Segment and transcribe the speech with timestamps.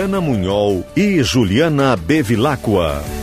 [0.00, 3.19] Fabiana Munhol e Juliana Bevilacqua.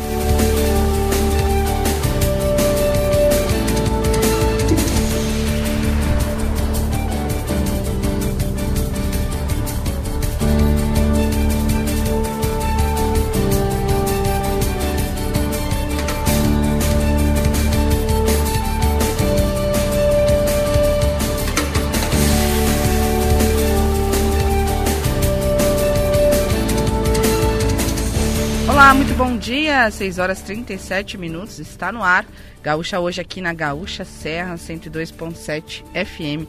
[29.77, 32.25] Dia, 6 horas 37 minutos, está no ar.
[32.63, 36.47] Gaúcha hoje aqui na Gaúcha Serra 102.7 FM.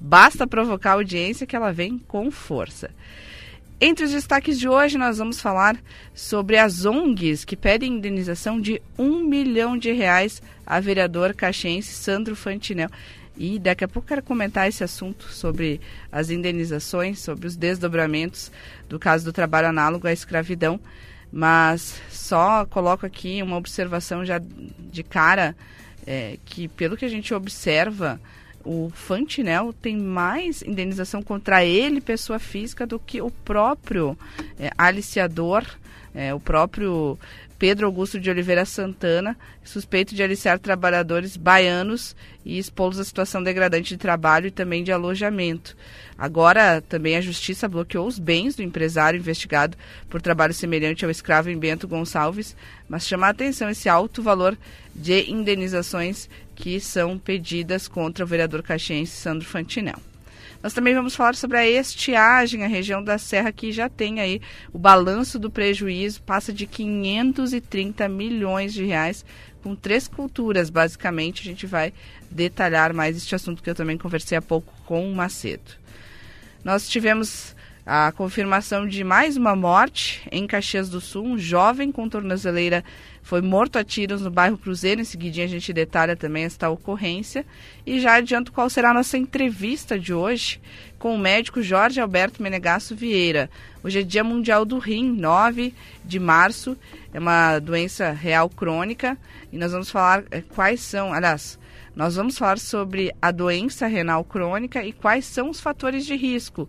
[0.00, 2.90] Basta provocar a audiência que ela vem com força.
[3.80, 5.76] Entre os destaques de hoje, nós vamos falar
[6.14, 12.34] sobre as ONGs que pedem indenização de um milhão de reais a vereador caxiense Sandro
[12.34, 12.90] Fantinel.
[13.38, 18.50] E daqui a pouco quero comentar esse assunto sobre as indenizações, sobre os desdobramentos
[18.88, 20.80] do caso do trabalho análogo à escravidão.
[21.30, 25.54] Mas só coloco aqui uma observação já de cara,
[26.04, 28.20] é, que pelo que a gente observa,
[28.64, 34.18] o Fantinel tem mais indenização contra ele, pessoa física, do que o próprio
[34.58, 35.64] é, aliciador,
[36.14, 37.16] é, o próprio
[37.58, 42.14] Pedro Augusto de Oliveira Santana, suspeito de aliciar trabalhadores baianos
[42.44, 45.76] e expô-los à situação degradante de trabalho e também de alojamento.
[46.16, 49.76] Agora, também a Justiça bloqueou os bens do empresário investigado
[50.08, 52.56] por trabalho semelhante ao escravo em Bento Gonçalves,
[52.88, 54.56] mas chama a atenção esse alto valor
[54.94, 60.00] de indenizações que são pedidas contra o vereador caxiense Sandro Fantinel.
[60.62, 64.40] Nós também vamos falar sobre a estiagem, a região da Serra que já tem aí
[64.72, 69.24] o balanço do prejuízo, passa de 530 milhões de reais
[69.62, 71.42] com três culturas, basicamente.
[71.42, 71.92] A gente vai
[72.30, 75.72] detalhar mais este assunto que eu também conversei há pouco com o Macedo.
[76.64, 77.54] Nós tivemos
[77.86, 82.84] a confirmação de mais uma morte em Caxias do Sul, um jovem com tornozeleira
[83.28, 85.02] foi morto a tiros no bairro Cruzeiro.
[85.02, 87.44] Em seguidinha a gente detalha também esta ocorrência.
[87.84, 90.58] E já adianto qual será a nossa entrevista de hoje
[90.98, 93.50] com o médico Jorge Alberto Menegasso Vieira.
[93.84, 96.74] Hoje é Dia Mundial do Rim, 9 de março.
[97.12, 99.18] É uma doença real crônica.
[99.52, 101.58] E nós vamos falar é, quais são, aliás,
[101.94, 106.66] nós vamos falar sobre a doença renal crônica e quais são os fatores de risco.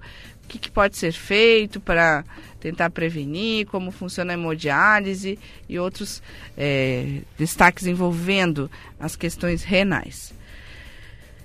[0.50, 2.26] Que, que pode ser feito para
[2.60, 6.22] tentar prevenir, como funciona a hemodiálise e outros
[6.58, 8.70] é, destaques envolvendo
[9.00, 10.34] as questões renais.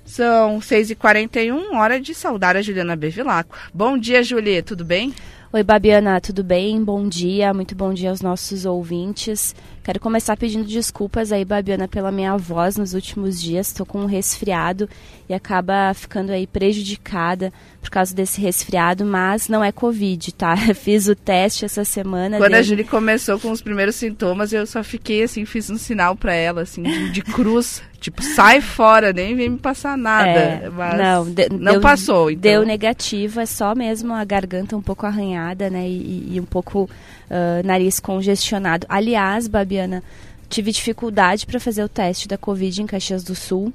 [0.03, 3.57] São 6h41, hora de saudar a Juliana Bevilacqua.
[3.73, 5.13] Bom dia, Julie, tudo bem?
[5.53, 6.83] Oi, Babiana, tudo bem?
[6.83, 9.55] Bom dia, muito bom dia aos nossos ouvintes.
[9.85, 13.67] Quero começar pedindo desculpas aí, Babiana, pela minha voz nos últimos dias.
[13.67, 14.89] Estou com um resfriado
[15.29, 20.57] e acaba ficando aí prejudicada por causa desse resfriado, mas não é Covid, tá?
[20.73, 22.39] Fiz o teste essa semana.
[22.39, 26.15] Quando a Julie começou com os primeiros sintomas, eu só fiquei assim, fiz um sinal
[26.15, 27.83] para ela, assim, de, de cruz.
[28.01, 30.29] tipo, sai fora, nem vem me passar nada.
[30.29, 32.31] É, não, de, não deu, passou.
[32.31, 32.41] Então.
[32.41, 35.87] Deu negativo, é só mesmo a garganta um pouco arranhada, né?
[35.87, 36.89] E, e um pouco
[37.29, 38.85] uh, nariz congestionado.
[38.89, 40.03] Aliás, Babiana,
[40.47, 43.73] tive dificuldade para fazer o teste da Covid em Caxias do Sul.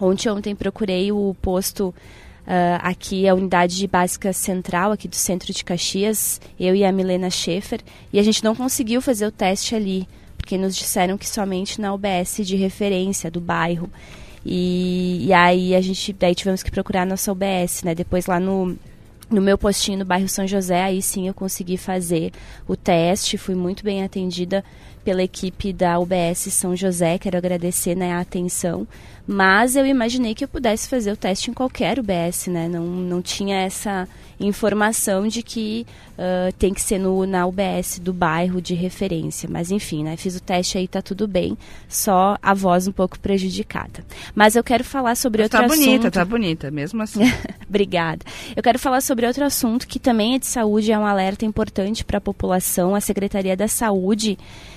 [0.00, 1.94] Ontem, ontem procurei o posto
[2.42, 7.30] Uh, aqui a unidade básica central aqui do centro de Caxias, eu e a Milena
[7.30, 7.80] Schaefer,
[8.12, 11.94] e a gente não conseguiu fazer o teste ali, porque nos disseram que somente na
[11.94, 13.88] UBS de referência do bairro.
[14.44, 17.94] E, e aí a gente daí tivemos que procurar a nossa UBS, né?
[17.94, 18.76] Depois lá no
[19.32, 22.32] no meu postinho no bairro São José, aí sim eu consegui fazer
[22.68, 24.64] o teste, fui muito bem atendida
[25.04, 28.86] pela equipe da UBS São José, quero agradecer né, a atenção,
[29.26, 32.68] mas eu imaginei que eu pudesse fazer o teste em qualquer UBS, né?
[32.68, 34.08] Não, não tinha essa
[34.40, 35.86] informação de que
[36.18, 39.48] uh, tem que ser no, na UBS do bairro de referência.
[39.50, 40.16] Mas enfim, né?
[40.16, 41.56] Fiz o teste aí, tá tudo bem.
[41.88, 44.04] Só a voz um pouco prejudicada.
[44.34, 45.78] Mas eu quero falar sobre Mas outro tá assunto.
[45.78, 47.22] Tá bonita, tá bonita, mesmo assim.
[47.68, 48.24] Obrigada.
[48.56, 52.04] Eu quero falar sobre outro assunto que também é de saúde, é um alerta importante
[52.04, 52.94] para a população.
[52.94, 54.36] A Secretaria da Saúde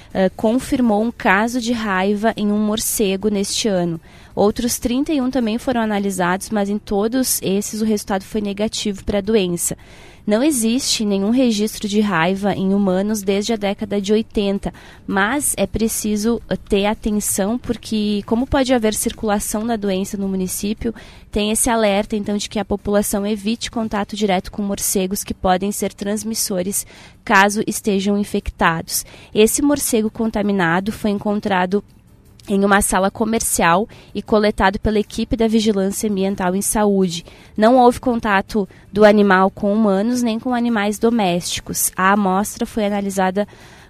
[0.09, 3.99] uh, confirmou um caso de raiva em um morcego neste ano.
[4.35, 9.21] Outros 31 também foram analisados, mas em todos esses o resultado foi negativo para a
[9.21, 9.77] doença.
[10.25, 14.73] Não existe nenhum registro de raiva em humanos desde a década de 80,
[15.05, 20.95] mas é preciso ter atenção porque, como pode haver circulação da doença no município,
[21.31, 25.71] tem esse alerta então de que a população evite contato direto com morcegos que podem
[25.71, 26.87] ser transmissores
[27.23, 29.05] caso estejam infectados.
[29.31, 31.83] Esse morcego contaminado foi encontrado
[32.47, 37.25] em uma sala comercial e coletado pela equipe da Vigilância Ambiental em Saúde.
[37.57, 41.91] Não houve contato do animal com humanos nem com animais domésticos.
[41.95, 43.47] A amostra foi analisada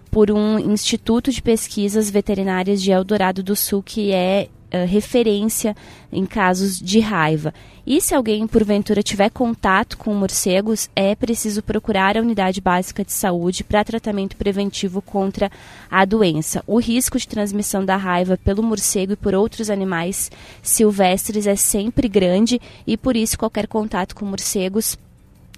[0.10, 4.48] por um Instituto de Pesquisas Veterinárias de Eldorado do Sul, que é
[4.84, 5.76] uh, referência
[6.12, 7.54] em casos de raiva.
[7.86, 13.12] E se alguém, porventura, tiver contato com morcegos, é preciso procurar a unidade básica de
[13.12, 15.52] saúde para tratamento preventivo contra
[15.90, 16.64] a doença.
[16.66, 20.32] O risco de transmissão da raiva pelo morcego e por outros animais
[20.64, 24.98] silvestres é sempre grande e, por isso, qualquer contato com morcegos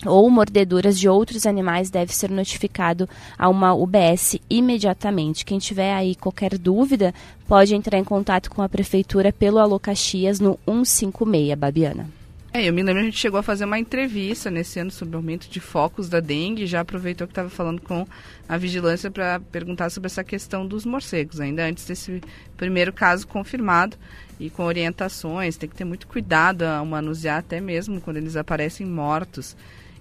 [0.06, 5.46] ou mordeduras de outros animais deve ser notificado a uma UBS imediatamente.
[5.46, 7.14] Quem tiver aí qualquer dúvida,
[7.48, 12.18] pode entrar em contato com a prefeitura pelo Alô Caxias no 156, Babiana.
[12.54, 15.20] É, eu me lembro, a gente chegou a fazer uma entrevista nesse ano sobre o
[15.20, 18.08] aumento de focos da dengue, já aproveitou que estava falando com
[18.48, 22.22] a vigilância para perguntar sobre essa questão dos morcegos, ainda antes desse
[22.56, 23.96] primeiro caso confirmado
[24.40, 28.88] e com orientações, tem que ter muito cuidado ao manusear até mesmo quando eles aparecem
[28.88, 29.56] mortos.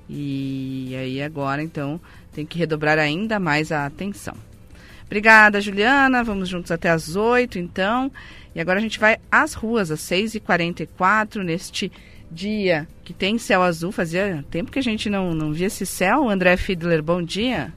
[0.08, 2.00] E aí agora, então,
[2.32, 4.34] tem que redobrar ainda mais a atenção.
[5.06, 6.24] Obrigada, Juliana.
[6.24, 8.10] Vamos juntos até às 8, então.
[8.54, 11.90] E agora a gente vai às ruas, às 6h44, neste
[12.30, 13.92] dia que tem céu azul.
[13.92, 16.28] Fazia tempo que a gente não, não via esse céu.
[16.28, 17.72] André Fiedler, bom dia.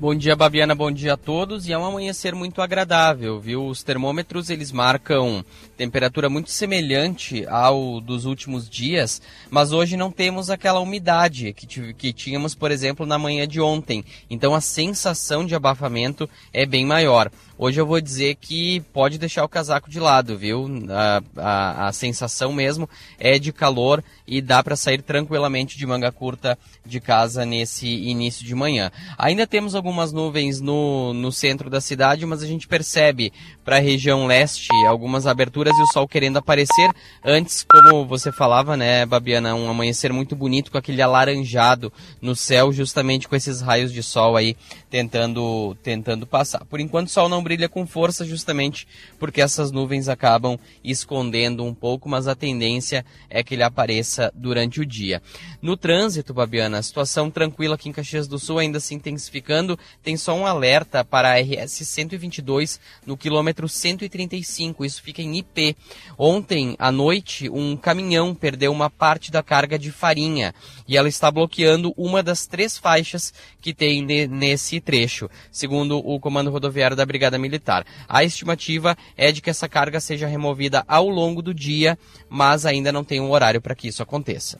[0.00, 1.66] Bom dia, Babiana, bom dia a todos.
[1.66, 3.66] E é um amanhecer muito agradável, viu?
[3.66, 5.44] Os termômetros, eles marcam
[5.76, 12.12] temperatura muito semelhante ao dos últimos dias, mas hoje não temos aquela umidade que, que
[12.12, 14.04] tínhamos, por exemplo, na manhã de ontem.
[14.30, 17.28] Então a sensação de abafamento é bem maior.
[17.60, 20.68] Hoje eu vou dizer que pode deixar o casaco de lado, viu?
[20.90, 22.88] A, a, a sensação mesmo
[23.18, 28.46] é de calor e dá para sair tranquilamente de manga curta de casa nesse início
[28.46, 28.92] de manhã.
[29.18, 33.32] Ainda temos algumas nuvens no, no centro da cidade, mas a gente percebe
[33.68, 36.90] para a região leste algumas aberturas e o sol querendo aparecer.
[37.22, 42.72] Antes, como você falava, né, Babiana, um amanhecer muito bonito com aquele alaranjado no céu,
[42.72, 44.56] justamente com esses raios de sol aí
[44.88, 46.64] tentando, tentando passar.
[46.64, 51.74] Por enquanto o sol não brilha com força, justamente porque essas nuvens acabam escondendo um
[51.74, 55.20] pouco, mas a tendência é que ele apareça durante o dia.
[55.60, 59.78] No trânsito, Babiana, a situação tranquila aqui em Caxias do Sul ainda se intensificando.
[60.02, 64.84] Tem só um alerta para a RS 122 no quilômetro 135.
[64.84, 65.74] Isso fica em IP.
[66.18, 70.54] Ontem à noite, um caminhão perdeu uma parte da carga de farinha
[70.86, 76.50] e ela está bloqueando uma das três faixas que tem nesse trecho, segundo o Comando
[76.50, 77.86] Rodoviário da Brigada Militar.
[78.06, 81.98] A estimativa é de que essa carga seja removida ao longo do dia,
[82.28, 84.58] mas ainda não tem um horário para que isso aconteça.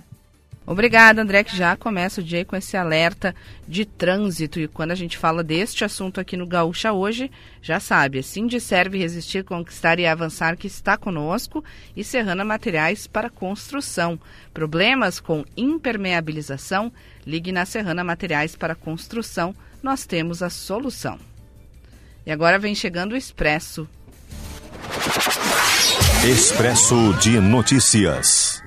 [0.69, 3.35] Obrigada, André, que já começa o dia com esse alerta
[3.67, 4.61] de trânsito.
[4.61, 7.31] E quando a gente fala deste assunto aqui no Gaúcha hoje,
[7.63, 11.65] já sabe, assim de serve resistir, conquistar e avançar que está conosco
[11.97, 14.21] e Serrana Materiais para Construção.
[14.53, 16.93] Problemas com impermeabilização?
[17.27, 21.19] Ligue na Serrana Materiais para Construção, nós temos a solução.
[22.27, 23.89] E agora vem chegando o Expresso.
[26.31, 28.58] Expresso de Notícias.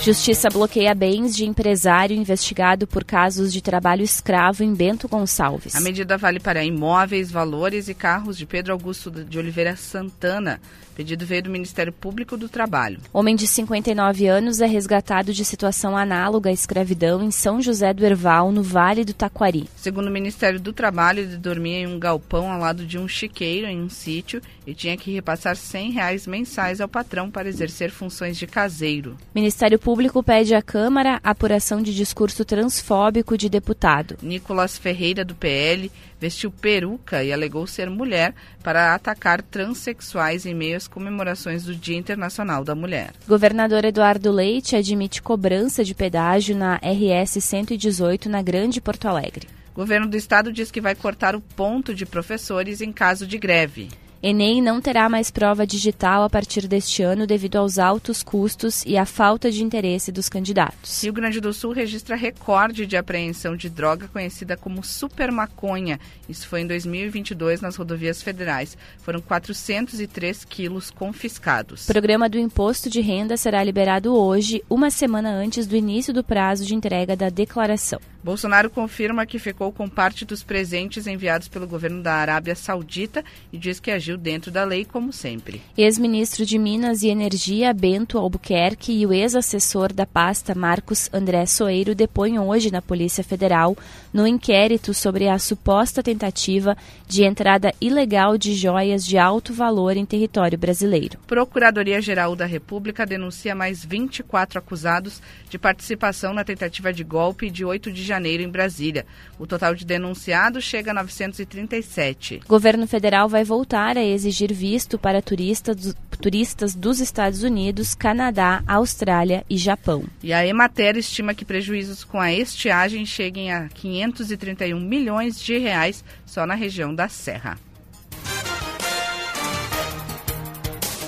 [0.00, 5.74] Justiça bloqueia bens de empresário investigado por casos de trabalho escravo em Bento Gonçalves.
[5.74, 10.60] A medida vale para imóveis, valores e carros de Pedro Augusto de Oliveira Santana.
[10.98, 12.98] Pedido veio do Ministério Público do Trabalho.
[13.12, 18.04] Homem de 59 anos é resgatado de situação análoga à escravidão em São José do
[18.04, 19.68] Herval, no Vale do Taquari.
[19.76, 23.68] Segundo o Ministério do Trabalho, ele dormia em um galpão ao lado de um chiqueiro
[23.68, 28.36] em um sítio e tinha que repassar 100 reais mensais ao patrão para exercer funções
[28.36, 29.16] de caseiro.
[29.32, 34.18] Ministério Público pede à Câmara apuração de discurso transfóbico de deputado.
[34.20, 35.90] Nicolas Ferreira, do PL,
[36.20, 41.96] vestiu peruca e alegou ser mulher para atacar transexuais em meio às comemorações do Dia
[41.96, 43.14] Internacional da Mulher.
[43.26, 49.48] Governador Eduardo Leite admite cobrança de pedágio na RS 118 na Grande Porto Alegre.
[49.74, 53.88] Governo do Estado diz que vai cortar o ponto de professores em caso de greve.
[54.20, 58.96] Enem não terá mais prova digital a partir deste ano devido aos altos custos e
[58.96, 61.04] à falta de interesse dos candidatos.
[61.04, 66.00] Rio Grande do Sul registra recorde de apreensão de droga conhecida como super maconha.
[66.28, 68.76] Isso foi em 2022 nas rodovias federais.
[68.98, 71.84] Foram 403 quilos confiscados.
[71.84, 76.24] O programa do imposto de renda será liberado hoje, uma semana antes do início do
[76.24, 78.00] prazo de entrega da declaração.
[78.22, 83.58] Bolsonaro confirma que ficou com parte dos presentes enviados pelo governo da Arábia Saudita e
[83.58, 85.62] diz que agiu dentro da lei, como sempre.
[85.76, 91.94] Ex-ministro de Minas e Energia, Bento Albuquerque, e o ex-assessor da pasta, Marcos André Soeiro,
[91.94, 93.76] depõem hoje na Polícia Federal
[94.12, 100.04] no inquérito sobre a suposta tentativa de entrada ilegal de joias de alto valor em
[100.04, 101.18] território brasileiro.
[101.26, 107.90] Procuradoria-Geral da República denuncia mais 24 acusados de participação na tentativa de golpe de 8
[107.92, 109.06] de janeiro em Brasília.
[109.38, 112.40] O total de denunciados chega a 937.
[112.44, 118.62] O governo federal vai voltar a exigir visto para turistas, turistas dos Estados Unidos, Canadá,
[118.66, 120.04] Austrália e Japão.
[120.22, 123.68] E a Emater estima que prejuízos com a estiagem cheguem a
[124.12, 127.58] 531 milhões de reais só na região da Serra.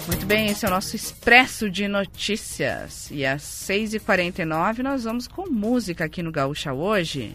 [0.07, 3.09] Muito bem, esse é o nosso Expresso de Notícias.
[3.11, 7.35] E às 6h49 nós vamos com música aqui no Gaúcha hoje.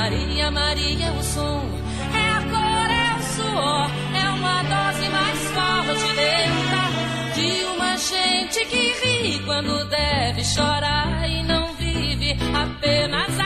[0.00, 1.62] Maria, Maria é o som,
[2.14, 6.84] é a cor, é o suor, é uma dose mais forte dentro
[7.34, 13.39] de uma gente que ri quando deve chorar e não vive, apenas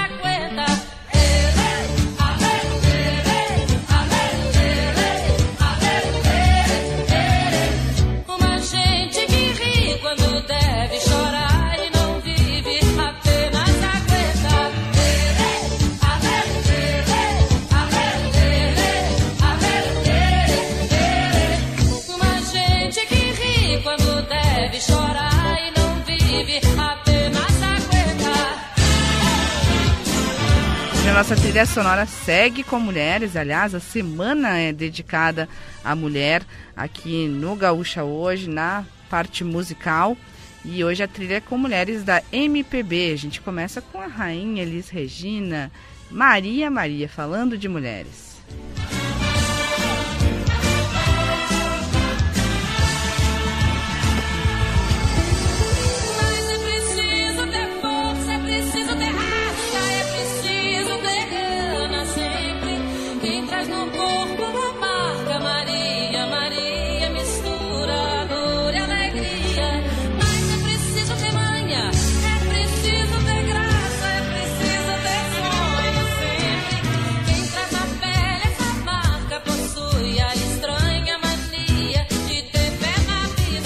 [31.54, 33.36] trilha sonora segue com mulheres.
[33.36, 35.48] Aliás, a semana é dedicada
[35.84, 36.42] à mulher
[36.76, 40.16] aqui no Gaúcha hoje, na parte musical.
[40.64, 43.12] E hoje a trilha é com mulheres da MPB.
[43.12, 45.70] A gente começa com a rainha Elis Regina,
[46.10, 48.23] Maria Maria, falando de mulheres.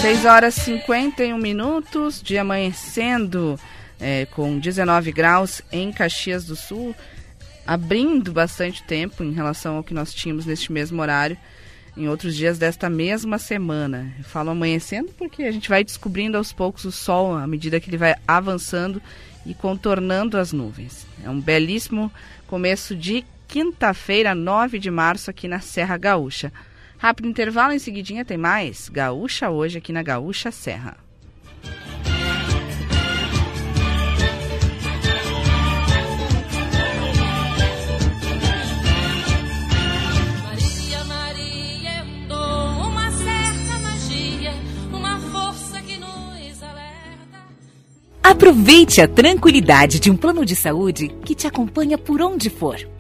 [0.01, 3.59] 6 horas e 51 minutos de amanhecendo
[3.99, 6.95] é, com 19 graus em Caxias do Sul,
[7.67, 11.37] abrindo bastante tempo em relação ao que nós tínhamos neste mesmo horário
[11.97, 14.15] em outros dias desta mesma semana.
[14.17, 17.91] Eu falo amanhecendo porque a gente vai descobrindo aos poucos o sol à medida que
[17.91, 19.03] ele vai avançando
[19.45, 21.09] e contornando as nuvens.
[21.25, 22.11] É um belíssimo
[22.47, 26.53] começo de quinta-feira, 9 de março, aqui na Serra Gaúcha.
[26.99, 30.97] Rápido intervalo, em seguidinha tem mais Gaúcha hoje aqui na Gaúcha Serra.
[40.43, 44.53] Maria, Maria dom, uma certa magia,
[44.93, 47.39] uma força que nos alerta.
[48.25, 52.98] Aproveite a tranquilidade de um plano de saúde que te acompanha por onde for.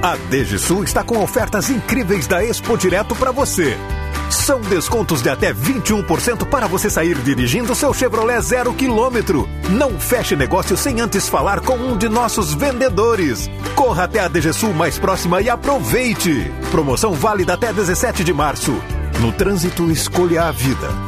[0.00, 3.76] A DGSul está com ofertas incríveis da Expo Direto para você.
[4.30, 9.48] São descontos de até 21% para você sair dirigindo seu Chevrolet zero quilômetro.
[9.70, 13.50] Não feche negócio sem antes falar com um de nossos vendedores.
[13.74, 16.48] Corra até a DGSul mais próxima e aproveite.
[16.70, 18.80] Promoção válida até 17 de março.
[19.20, 21.07] No trânsito, escolha a vida.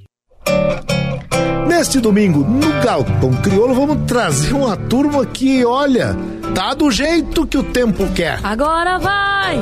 [1.67, 6.15] Neste domingo, no Galpão Crioulo, vamos trazer uma turma que, olha,
[6.53, 8.39] tá do jeito que o tempo quer.
[8.43, 9.59] Agora vai,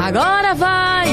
[0.00, 1.06] agora vai,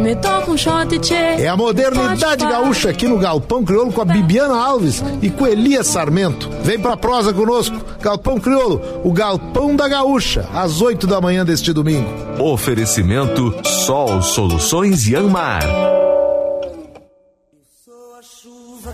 [0.00, 1.14] me toca um shot, tchê.
[1.14, 5.86] É a modernidade gaúcha aqui no Galpão Crioulo com a Bibiana Alves e com Elias
[5.86, 6.48] Sarmento.
[6.62, 11.72] Vem pra prosa conosco, Galpão Crioulo, o Galpão da Gaúcha, às 8 da manhã deste
[11.72, 12.08] domingo.
[12.38, 15.62] Oferecimento Sol Soluções Yanmar.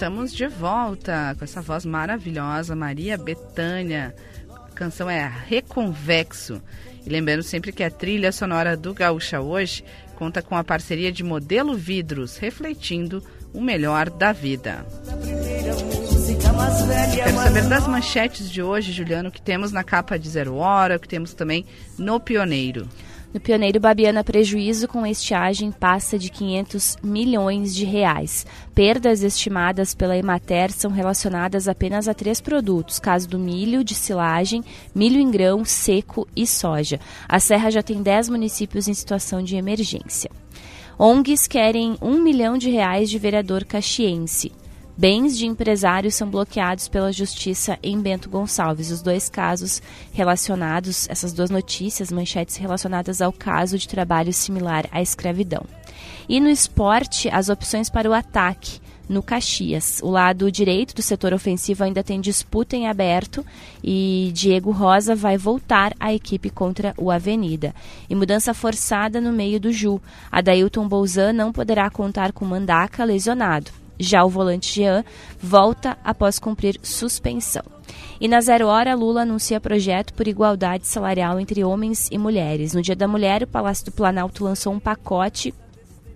[0.00, 4.14] Estamos de volta com essa voz maravilhosa, Maria Betânia.
[4.48, 6.58] A canção é Reconvexo.
[7.10, 11.74] Lembrando sempre que a trilha sonora do Gaúcha hoje conta com a parceria de Modelo
[11.74, 13.20] Vidros, refletindo
[13.52, 14.86] o melhor da vida.
[17.12, 21.08] Quero saber das manchetes de hoje, Juliano, que temos na capa de Zero Hora, que
[21.08, 21.66] temos também
[21.98, 22.88] no Pioneiro.
[23.32, 28.44] No Pioneiro Babiana, prejuízo com estiagem passa de 500 milhões de reais.
[28.74, 34.64] Perdas estimadas pela Emater são relacionadas apenas a três produtos, caso do milho de silagem,
[34.92, 36.98] milho em grão, seco e soja.
[37.28, 40.28] A Serra já tem 10 municípios em situação de emergência.
[40.98, 44.50] ONGs querem um milhão de reais de vereador caxiense.
[45.00, 48.90] Bens de empresários são bloqueados pela justiça em Bento Gonçalves.
[48.90, 49.80] Os dois casos
[50.12, 55.64] relacionados, essas duas notícias, manchetes relacionadas ao caso de trabalho similar à escravidão.
[56.28, 60.00] E no esporte, as opções para o ataque no Caxias.
[60.02, 63.42] O lado direito do setor ofensivo ainda tem disputa em aberto
[63.82, 67.74] e Diego Rosa vai voltar à equipe contra o Avenida.
[68.06, 69.98] E mudança forçada no meio do Ju.
[70.30, 73.79] Adailton Bolzan não poderá contar com Mandaca lesionado.
[74.00, 75.04] Já o volante Jean
[75.38, 77.62] volta após cumprir suspensão.
[78.20, 82.72] E na zero hora, Lula anuncia projeto por igualdade salarial entre homens e mulheres.
[82.72, 85.54] No Dia da Mulher, o Palácio do Planalto lançou um pacote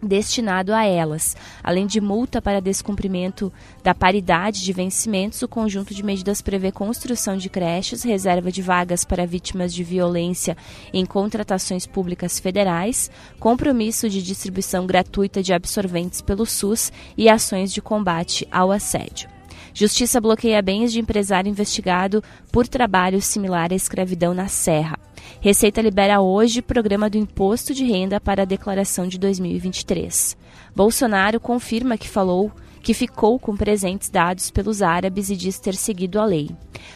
[0.04, 1.36] destinado a elas.
[1.62, 7.36] Além de multa para descumprimento da paridade de vencimentos, o conjunto de medidas prevê construção
[7.36, 10.56] de creches, reserva de vagas para vítimas de violência
[10.92, 17.80] em contratações públicas federais, compromisso de distribuição gratuita de absorventes pelo SUS e ações de
[17.80, 19.28] combate ao assédio.
[19.72, 24.96] Justiça bloqueia bens de empresário investigado por trabalho similar à escravidão na Serra.
[25.44, 30.38] Receita libera hoje programa do imposto de renda para a declaração de 2023.
[30.74, 36.18] Bolsonaro confirma que falou que ficou com presentes dados pelos árabes e diz ter seguido
[36.18, 36.48] a lei.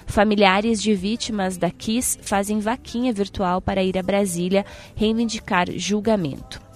[0.07, 4.65] Familiares de vítimas da KIS fazem vaquinha virtual para ir a Brasília
[4.97, 6.68] reivindicar julgamento.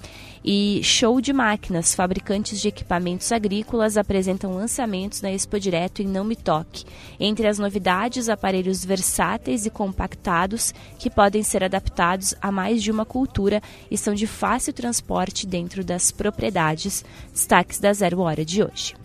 [0.45, 6.25] E show de máquinas, fabricantes de equipamentos agrícolas apresentam lançamentos na Expo Direto em Não
[6.25, 6.85] Me Toque.
[7.21, 13.05] Entre as novidades, aparelhos versáteis e compactados que podem ser adaptados a mais de uma
[13.05, 17.05] cultura e são de fácil transporte dentro das propriedades.
[17.33, 18.97] Destaques da Zero Hora de hoje.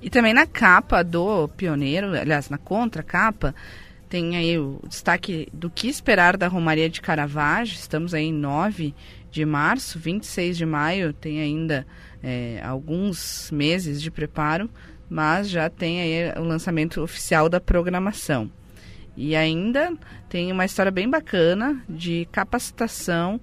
[0.00, 3.54] E também na capa do Pioneiro, aliás, na contracapa,
[4.08, 7.74] tem aí o destaque do que esperar da Romaria de Caravaggio.
[7.74, 8.94] Estamos aí em 9
[9.36, 11.86] de março, 26 de maio, tem ainda
[12.22, 14.70] é, alguns meses de preparo,
[15.10, 18.50] mas já tem aí o lançamento oficial da programação.
[19.14, 19.92] E ainda
[20.26, 23.38] tem uma história bem bacana de capacitação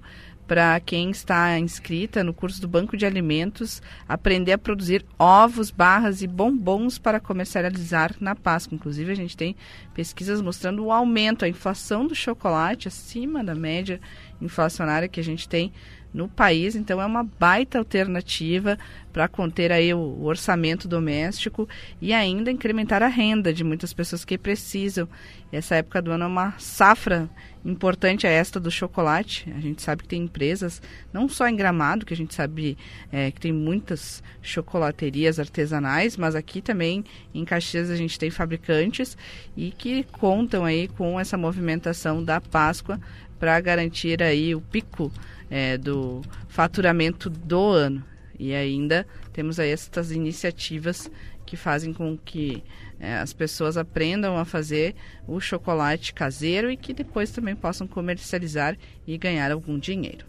[0.48, 6.22] para quem está inscrita no curso do Banco de Alimentos aprender a produzir ovos, barras
[6.22, 8.76] e bombons para comercializar na Páscoa.
[8.76, 9.56] Inclusive, a gente tem
[9.94, 14.02] pesquisas mostrando o aumento, a inflação do chocolate acima da média
[14.42, 15.72] inflacionária que a gente tem
[16.14, 18.78] no país, então é uma baita alternativa
[19.12, 21.68] para conter aí o orçamento doméstico
[22.00, 25.10] e ainda incrementar a renda de muitas pessoas que precisam.
[25.52, 27.30] Essa época do ano é uma safra
[27.66, 29.52] importante é esta do chocolate.
[29.56, 32.78] A gente sabe que tem empresas, não só em Gramado, que a gente sabe
[33.12, 39.18] é, que tem muitas chocolaterias artesanais, mas aqui também em Caxias a gente tem fabricantes
[39.56, 43.00] e que contam aí com essa movimentação da Páscoa
[43.44, 45.12] para garantir aí o pico
[45.52, 48.02] é, do faturamento do ano.
[48.40, 51.12] E ainda temos aí estas iniciativas
[51.46, 52.64] que fazem com que
[53.02, 54.96] é, as pessoas aprendam a fazer
[55.28, 60.26] o chocolate caseiro e que depois também possam comercializar e ganhar algum dinheiro.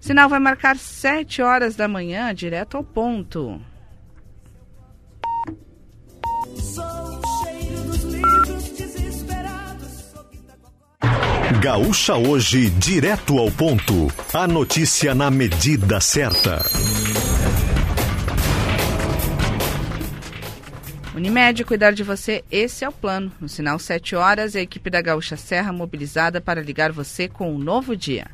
[0.00, 3.60] Sinal vai marcar 7 horas da manhã, direto ao ponto.
[11.58, 14.06] Gaúcha hoje, direto ao ponto.
[14.32, 16.62] A notícia na medida certa.
[21.12, 23.32] Unimed, cuidar de você, esse é o plano.
[23.40, 27.58] No sinal 7 horas, a equipe da Gaúcha Serra mobilizada para ligar você com um
[27.58, 28.28] novo dia.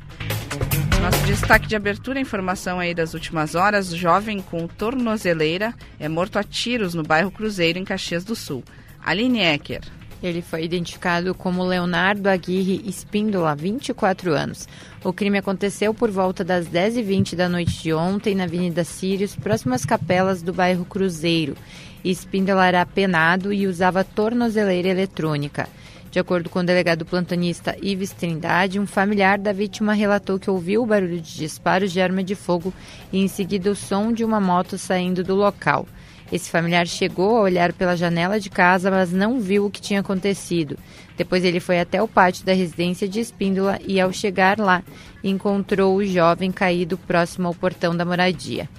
[1.01, 6.43] Nosso destaque de abertura, informação aí das últimas horas, jovem com tornozeleira é morto a
[6.43, 8.63] tiros no bairro Cruzeiro, em Caxias do Sul.
[9.03, 9.96] Aline Ecker.
[10.21, 14.67] Ele foi identificado como Leonardo Aguirre Espíndola, 24 anos.
[15.03, 19.75] O crime aconteceu por volta das 10h20 da noite de ontem na Avenida Sírios, próximo
[19.75, 21.55] às capelas do bairro Cruzeiro.
[22.03, 25.67] Espíndola era apenado e usava tornozeleira eletrônica.
[26.09, 30.81] De acordo com o delegado plantonista Ives Trindade, um familiar da vítima relatou que ouviu
[30.81, 32.73] o barulho de disparos de arma de fogo
[33.11, 35.85] e em seguida o som de uma moto saindo do local.
[36.31, 40.01] Esse familiar chegou a olhar pela janela de casa, mas não viu o que tinha
[40.01, 40.77] acontecido.
[41.15, 44.83] Depois ele foi até o pátio da residência de Espíndola e, ao chegar lá,
[45.23, 48.69] encontrou o jovem caído próximo ao portão da moradia.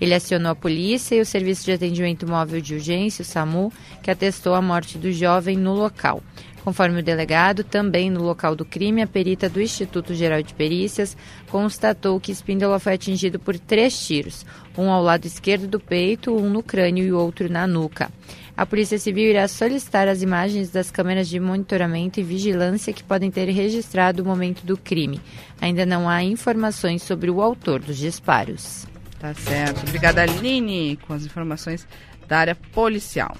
[0.00, 4.10] Ele acionou a polícia e o Serviço de Atendimento Móvel de Urgência, o SAMU, que
[4.10, 6.22] atestou a morte do jovem no local.
[6.64, 11.14] Conforme o delegado, também no local do crime, a perita do Instituto Geral de Perícias
[11.50, 14.46] constatou que Espíndola foi atingido por três tiros,
[14.76, 18.10] um ao lado esquerdo do peito, um no crânio e outro na nuca.
[18.56, 23.30] A Polícia Civil irá solicitar as imagens das câmeras de monitoramento e vigilância que podem
[23.30, 25.20] ter registrado o momento do crime.
[25.60, 28.86] Ainda não há informações sobre o autor dos disparos.
[29.18, 29.86] Tá certo.
[29.86, 31.86] Obrigada, Aline, com as informações
[32.26, 33.36] da área policial.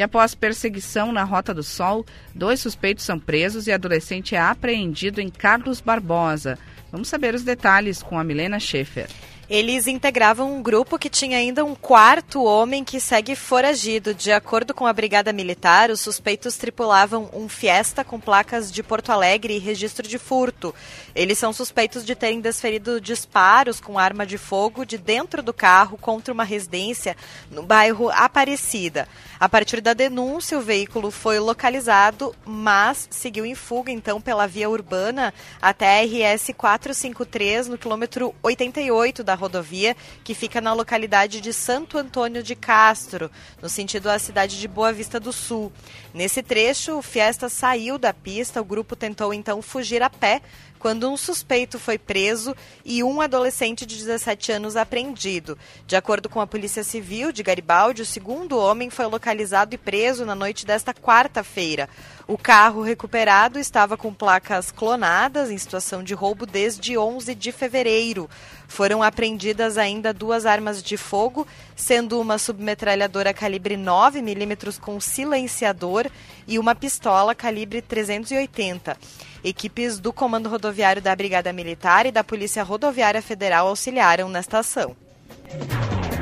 [0.00, 5.20] E após perseguição na Rota do Sol, dois suspeitos são presos e adolescente é apreendido
[5.20, 6.58] em Carlos Barbosa.
[6.90, 9.10] Vamos saber os detalhes com a Milena Schaefer.
[9.50, 14.14] Eles integravam um grupo que tinha ainda um quarto homem que segue foragido.
[14.14, 19.10] De acordo com a Brigada Militar, os suspeitos tripulavam um Fiesta com placas de Porto
[19.10, 20.72] Alegre e registro de furto.
[21.16, 25.98] Eles são suspeitos de terem desferido disparos com arma de fogo de dentro do carro
[25.98, 27.16] contra uma residência
[27.50, 29.08] no bairro Aparecida.
[29.40, 34.68] A partir da denúncia, o veículo foi localizado, mas seguiu em fuga então pela via
[34.68, 41.54] urbana até a RS 453 no quilômetro 88 da rodovia, que fica na localidade de
[41.54, 43.30] Santo Antônio de Castro,
[43.62, 45.72] no sentido à cidade de Boa Vista do Sul.
[46.12, 50.42] Nesse trecho, o Fiesta saiu da pista, o grupo tentou então fugir a pé,
[50.80, 55.56] quando um suspeito foi preso e um adolescente de 17 anos apreendido.
[55.86, 60.24] De acordo com a Polícia Civil de Garibaldi, o segundo homem foi localizado e preso
[60.24, 61.86] na noite desta quarta-feira.
[62.26, 68.30] O carro recuperado estava com placas clonadas em situação de roubo desde 11 de fevereiro.
[68.66, 76.06] Foram apreendidas ainda duas armas de fogo, sendo uma submetralhadora calibre 9 milímetros com silenciador
[76.48, 78.96] e uma pistola calibre 380.
[79.42, 84.94] Equipes do Comando Rodoviário da Brigada Militar e da Polícia Rodoviária Federal auxiliaram nesta ação.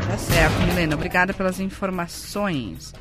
[0.06, 0.94] Tá certo, Milena.
[0.94, 2.94] Obrigada pelas informações.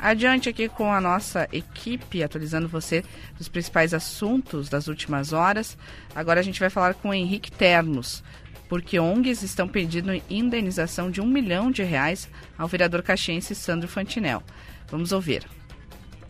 [0.00, 3.04] Adiante aqui com a nossa equipe, atualizando você
[3.36, 5.76] dos principais assuntos das últimas horas.
[6.14, 8.22] Agora a gente vai falar com o Henrique Ternos,
[8.68, 14.42] porque ONGs estão pedindo indenização de um milhão de reais ao vereador caxiense Sandro Fantinel.
[14.88, 15.57] Vamos ouvir.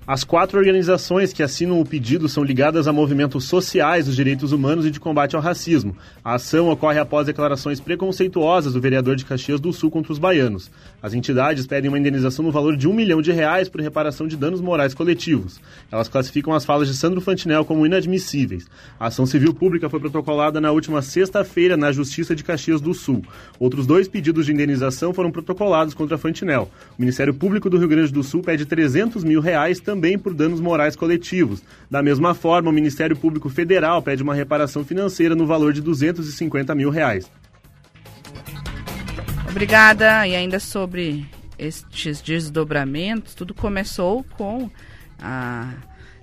[0.08, 4.86] As quatro organizações que assinam o pedido são ligadas a movimentos sociais dos direitos humanos
[4.86, 5.94] e de combate ao racismo.
[6.24, 10.70] A ação ocorre após declarações preconceituosas do vereador de Caxias do Sul contra os baianos.
[11.02, 14.34] As entidades pedem uma indenização no valor de um milhão de reais por reparação de
[14.34, 15.60] danos morais coletivos.
[15.92, 18.66] Elas classificam as falas de Sandro Fantinel como inadmissíveis.
[18.98, 23.22] A ação civil pública foi protocolada na última sexta-feira na Justiça de Caxias do Sul.
[23.60, 26.70] Outros dois pedidos de indenização foram protocolados contra Fantinel.
[26.98, 30.32] O Ministério Público do Rio Grande do Sul pede 300 mil reais também também por
[30.32, 31.60] danos morais coletivos.
[31.90, 36.72] Da mesma forma, o Ministério Público Federal pede uma reparação financeira no valor de 250
[36.76, 37.28] mil reais.
[39.50, 40.24] Obrigada.
[40.28, 41.26] E ainda sobre
[41.58, 44.70] estes desdobramentos, tudo começou com
[45.20, 45.72] a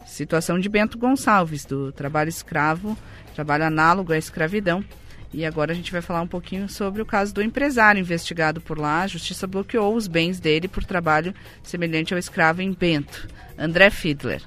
[0.06, 2.98] situação de Bento Gonçalves, do trabalho escravo,
[3.36, 4.86] trabalho análogo à escravidão.
[5.34, 8.78] E agora a gente vai falar um pouquinho sobre o caso do empresário investigado por
[8.78, 9.02] lá.
[9.02, 11.34] A justiça bloqueou os bens dele por trabalho
[11.64, 13.28] semelhante ao escravo em Bento.
[13.58, 14.42] André Fiedler.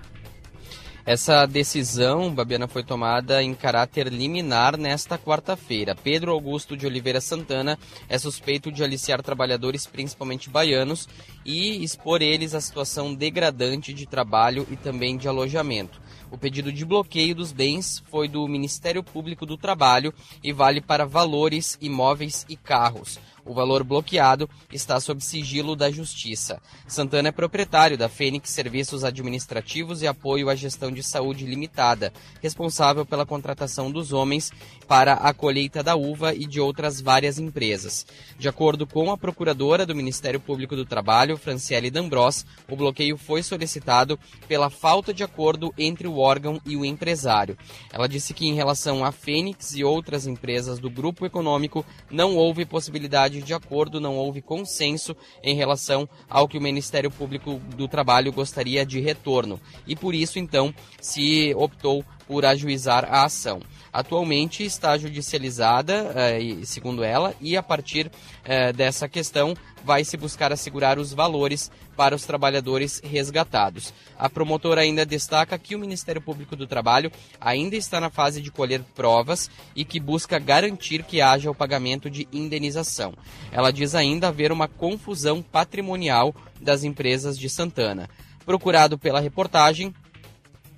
[1.09, 5.95] Essa decisão, Babiana, foi tomada em caráter liminar nesta quarta-feira.
[5.95, 7.79] Pedro Augusto de Oliveira Santana
[8.11, 11.09] é suspeito de aliciar trabalhadores, principalmente baianos,
[11.47, 15.99] e expor eles à situação degradante de trabalho e também de alojamento.
[16.31, 20.12] O pedido de bloqueio dos bens foi do Ministério Público do Trabalho
[20.43, 23.19] e vale para valores, imóveis e carros.
[23.49, 26.61] O valor bloqueado está sob sigilo da Justiça.
[26.87, 33.07] Santana é proprietário da Fênix Serviços Administrativos e Apoio à Gestão de Saúde Limitada, responsável
[33.07, 34.53] pela contratação dos homens
[34.87, 38.07] para a colheita da uva e de outras várias empresas.
[38.39, 43.43] De acordo com a procuradora do Ministério Público do Trabalho, Franciele D'Ambros, o bloqueio foi
[43.43, 47.57] solicitado pela falta de acordo entre o órgão e o empresário.
[47.91, 52.67] Ela disse que em relação à Fênix e outras empresas do grupo econômico não houve
[52.67, 58.33] possibilidade de acordo, não houve consenso em relação ao que o Ministério Público do Trabalho
[58.33, 59.61] gostaria de retorno.
[59.87, 63.61] E por isso, então, se optou por ajuizar a ação.
[63.92, 68.11] Atualmente está judicializada, eh, segundo ela, e a partir
[68.44, 73.92] eh, dessa questão vai se buscar assegurar os valores para os trabalhadores resgatados.
[74.16, 78.51] A promotora ainda destaca que o Ministério Público do Trabalho ainda está na fase de
[78.51, 83.14] colher provas e que busca garantir que haja o pagamento de indenização.
[83.51, 88.09] Ela diz ainda haver uma confusão patrimonial das empresas de Santana.
[88.44, 89.94] Procurado pela reportagem,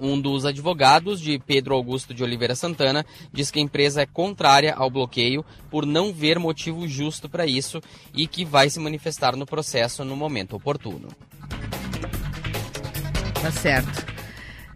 [0.01, 4.75] um dos advogados de Pedro Augusto de Oliveira Santana diz que a empresa é contrária
[4.75, 7.81] ao bloqueio por não ver motivo justo para isso
[8.15, 11.09] e que vai se manifestar no processo no momento oportuno.
[13.41, 14.11] Tá certo.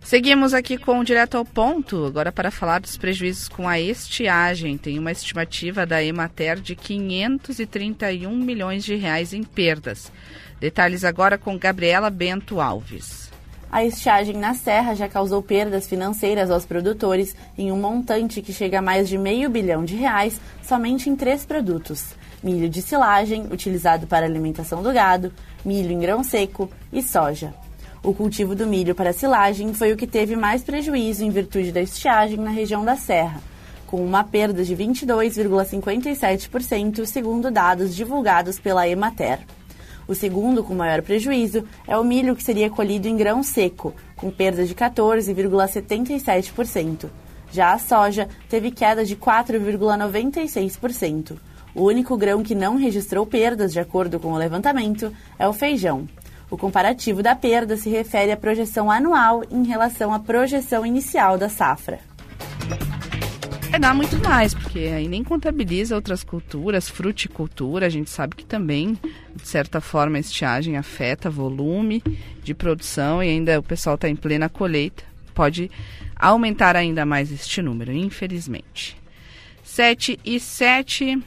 [0.05, 4.77] Seguimos aqui com Direto ao Ponto, agora para falar dos prejuízos com a estiagem.
[4.77, 10.13] Tem uma estimativa da Emater de 531 milhões de reais em perdas.
[10.61, 13.24] Detalhes agora com Gabriela Bento Alves.
[13.75, 18.79] A estiagem na Serra já causou perdas financeiras aos produtores em um montante que chega
[18.79, 24.07] a mais de meio bilhão de reais somente em três produtos: milho de silagem, utilizado
[24.07, 25.33] para alimentação do gado,
[25.65, 27.53] milho em grão seco e soja.
[28.01, 31.83] O cultivo do milho para silagem foi o que teve mais prejuízo em virtude da
[31.83, 33.41] estiagem na região da Serra,
[33.89, 39.41] com uma perda de 22,57%, segundo dados divulgados pela Emater.
[40.07, 44.31] O segundo com maior prejuízo é o milho que seria colhido em grão seco, com
[44.31, 47.09] perda de 14,77%.
[47.51, 51.37] Já a soja teve queda de 4,96%.
[51.75, 56.07] O único grão que não registrou perdas, de acordo com o levantamento, é o feijão.
[56.51, 61.49] O comparativo da perda se refere à projeção anual em relação à projeção inicial da
[61.49, 61.99] safra.
[63.75, 68.45] É dar muito mais, porque aí nem contabiliza outras culturas, fruticultura, a gente sabe que
[68.45, 68.97] também,
[69.35, 72.01] de certa forma, a estiagem afeta volume
[72.45, 75.03] de produção e ainda o pessoal está em plena colheita.
[75.35, 75.69] Pode
[76.15, 78.97] aumentar ainda mais este número, infelizmente.
[79.65, 81.21] 7 e 7.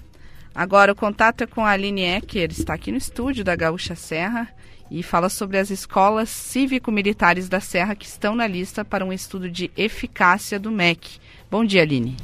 [0.56, 4.48] Agora o contato é com a Aline Ecker, está aqui no estúdio da Gaúcha Serra
[4.90, 9.52] e fala sobre as escolas cívico-militares da Serra que estão na lista para um estudo
[9.52, 11.20] de eficácia do MEC.
[11.52, 12.16] Bom dia, Aline.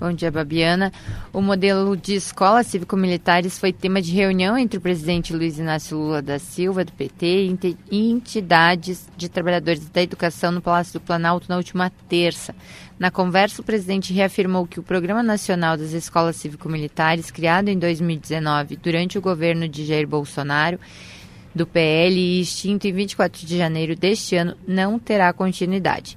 [0.00, 0.92] Bom dia, Babiana.
[1.32, 6.22] O modelo de escolas cívico-militares foi tema de reunião entre o presidente Luiz Inácio Lula
[6.22, 7.52] da Silva, do PT,
[7.90, 12.54] e entidades de trabalhadores da educação no Palácio do Planalto na última terça.
[12.96, 18.76] Na conversa, o presidente reafirmou que o Programa Nacional das Escolas Cívico-Militares, criado em 2019
[18.76, 20.78] durante o governo de Jair Bolsonaro,
[21.52, 26.16] do PL e extinto em 24 de janeiro deste ano, não terá continuidade.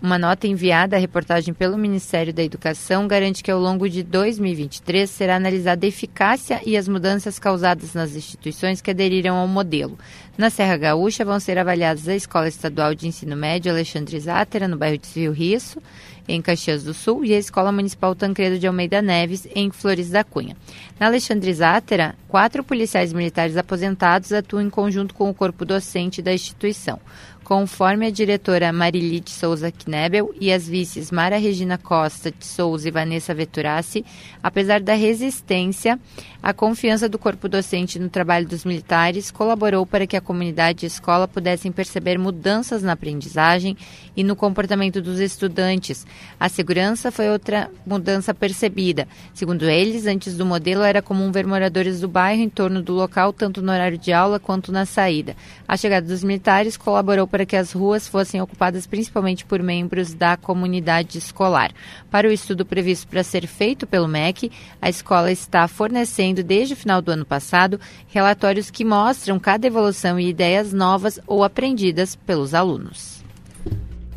[0.00, 5.10] Uma nota enviada à reportagem pelo Ministério da Educação garante que ao longo de 2023
[5.10, 9.98] será analisada a eficácia e as mudanças causadas nas instituições que aderiram ao modelo.
[10.36, 14.76] Na Serra Gaúcha vão ser avaliadas a Escola Estadual de Ensino Médio Alexandre Zátera, no
[14.76, 15.82] bairro de Rio Risso,
[16.28, 20.22] em Caxias do Sul, e a Escola Municipal Tancredo de Almeida Neves, em Flores da
[20.22, 20.56] Cunha.
[21.00, 26.32] Na Alexandre Zátera, quatro policiais militares aposentados atuam em conjunto com o corpo docente da
[26.32, 27.00] instituição.
[27.48, 32.86] Conforme a diretora Marili de Souza Knebel e as vices Mara Regina Costa de Souza
[32.86, 34.04] e Vanessa Veturassi,
[34.42, 35.98] apesar da resistência,
[36.42, 40.88] a confiança do corpo docente no trabalho dos militares colaborou para que a comunidade e
[40.88, 43.78] escola pudessem perceber mudanças na aprendizagem
[44.14, 46.06] e no comportamento dos estudantes.
[46.38, 49.08] A segurança foi outra mudança percebida.
[49.32, 53.32] Segundo eles, antes do modelo era comum ver moradores do bairro em torno do local,
[53.32, 55.34] tanto no horário de aula quanto na saída.
[55.66, 60.12] A chegada dos militares colaborou para para que as ruas fossem ocupadas principalmente por membros
[60.12, 61.70] da comunidade escolar.
[62.10, 64.50] Para o estudo previsto para ser feito pelo MEC,
[64.82, 70.18] a escola está fornecendo desde o final do ano passado relatórios que mostram cada evolução
[70.18, 73.22] e ideias novas ou aprendidas pelos alunos.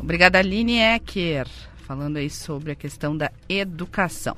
[0.00, 1.46] Obrigada, Aline Ecker,
[1.86, 4.36] falando aí sobre a questão da educação.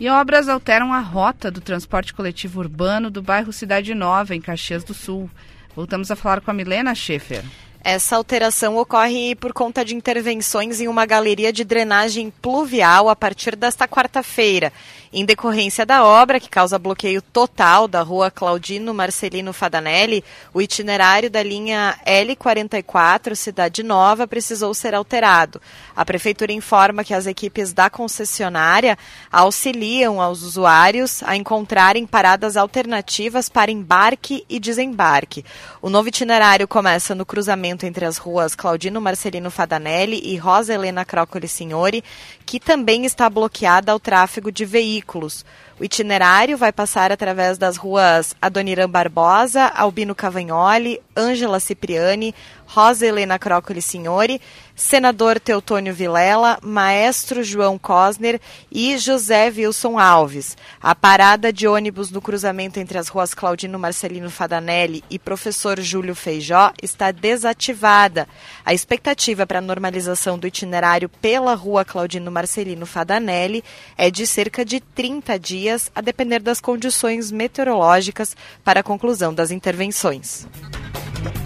[0.00, 4.82] E obras alteram a rota do transporte coletivo urbano do bairro Cidade Nova, em Caxias
[4.82, 5.28] do Sul.
[5.74, 7.42] Voltamos a falar com a Milena Schaefer.
[7.84, 13.56] Essa alteração ocorre por conta de intervenções em uma galeria de drenagem pluvial a partir
[13.56, 14.72] desta quarta-feira.
[15.12, 21.28] Em decorrência da obra, que causa bloqueio total da rua Claudino Marcelino Fadanelli, o itinerário
[21.28, 25.60] da linha L44 Cidade Nova precisou ser alterado.
[25.94, 28.96] A Prefeitura informa que as equipes da concessionária
[29.30, 35.44] auxiliam aos usuários a encontrarem paradas alternativas para embarque e desembarque.
[35.82, 41.04] O novo itinerário começa no cruzamento entre as ruas Claudino Marcelino Fadanelli e Rosa Helena
[41.04, 42.04] Crócoli Signori,
[42.44, 45.44] que também está bloqueada ao tráfego de veículos.
[45.80, 52.34] O itinerário vai passar através das ruas Adoniran Barbosa, Albino Cavagnoli, Ângela Cipriani,
[52.66, 54.40] Rosa Helena Crócoli Signori,
[54.82, 58.40] senador Teutônio Vilela, maestro João Cosner
[58.70, 60.56] e José Wilson Alves.
[60.82, 66.16] A parada de ônibus no cruzamento entre as ruas Claudino Marcelino Fadanelli e professor Júlio
[66.16, 68.28] Feijó está desativada.
[68.64, 73.62] A expectativa para a normalização do itinerário pela rua Claudino Marcelino Fadanelli
[73.96, 79.52] é de cerca de 30 dias, a depender das condições meteorológicas para a conclusão das
[79.52, 80.46] intervenções.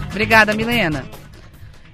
[0.09, 1.05] Obrigada, Milena.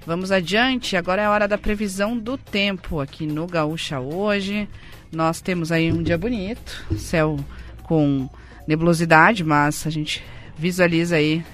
[0.06, 4.68] Vamos adiante, agora é a hora da previsão do tempo aqui no Gaúcha hoje.
[5.10, 7.38] Nós temos aí um dia bonito, céu
[7.84, 8.28] com
[8.66, 10.22] nebulosidade, mas a gente
[10.58, 11.44] visualiza aí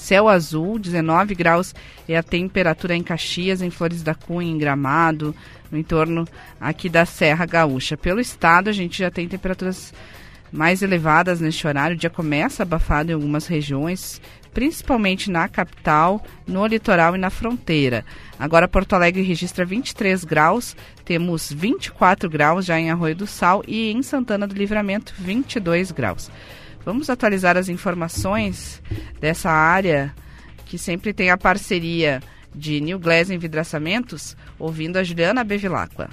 [0.00, 1.74] Céu azul, 19 graus
[2.08, 5.34] é a temperatura em Caxias, em Flores da Cunha, em Gramado,
[5.70, 6.26] no entorno
[6.60, 7.96] aqui da Serra Gaúcha.
[7.96, 9.92] Pelo estado, a gente já tem temperaturas
[10.50, 11.96] mais elevadas neste horário.
[11.96, 14.22] O dia começa abafado em algumas regiões,
[14.52, 18.04] principalmente na capital, no litoral e na fronteira.
[18.38, 23.90] Agora Porto Alegre registra 23 graus, temos 24 graus já em Arroio do Sal e
[23.90, 26.30] em Santana do Livramento 22 graus.
[26.84, 28.82] Vamos atualizar as informações
[29.20, 30.14] dessa área
[30.64, 32.22] que sempre tem a parceria
[32.54, 36.08] de New Glass Envidraçamentos, ouvindo a Juliana Bevilacqua.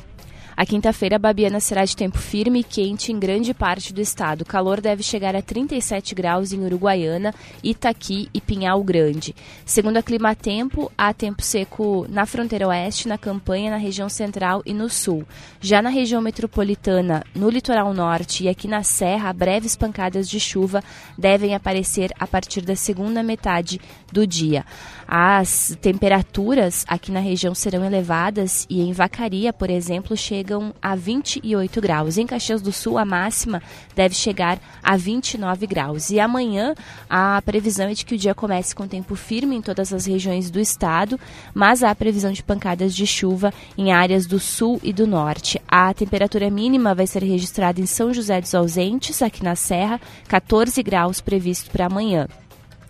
[0.58, 4.42] A quinta-feira, Babiana será de tempo firme e quente em grande parte do estado.
[4.42, 7.32] O calor deve chegar a 37 graus em Uruguaiana,
[7.64, 9.36] Itaqui e Pinhal Grande.
[9.64, 14.74] Segundo a Climatempo, há tempo seco na fronteira oeste, na campanha, na região central e
[14.74, 15.28] no sul.
[15.62, 20.84] Já na região metropolitana, no litoral norte e aqui na Serra, breves pancadas de chuva
[21.16, 23.80] devem aparecer a partir da segunda metade
[24.12, 24.66] do dia.
[25.08, 31.80] As temperaturas aqui na região serão elevadas e em Vacaria, por exemplo, chegam a 28
[31.80, 32.18] graus.
[32.18, 33.62] Em Caxias do Sul, a máxima
[33.96, 36.10] deve chegar a 29 graus.
[36.10, 36.76] E amanhã,
[37.10, 40.50] a previsão é de que o dia comece com tempo firme em todas as regiões
[40.50, 41.18] do estado,
[41.54, 45.62] mas há previsão de pancadas de chuva em áreas do sul e do norte.
[45.68, 50.84] A temperatura mínima vai ser registrada em São José dos Ausentes, aqui na Serra, 14
[50.84, 52.28] graus previsto para amanhã.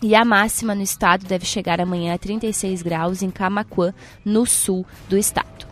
[0.02, 3.94] E a máxima no estado deve chegar amanhã a 36 graus em Camaquã,
[4.24, 5.66] no sul do estado.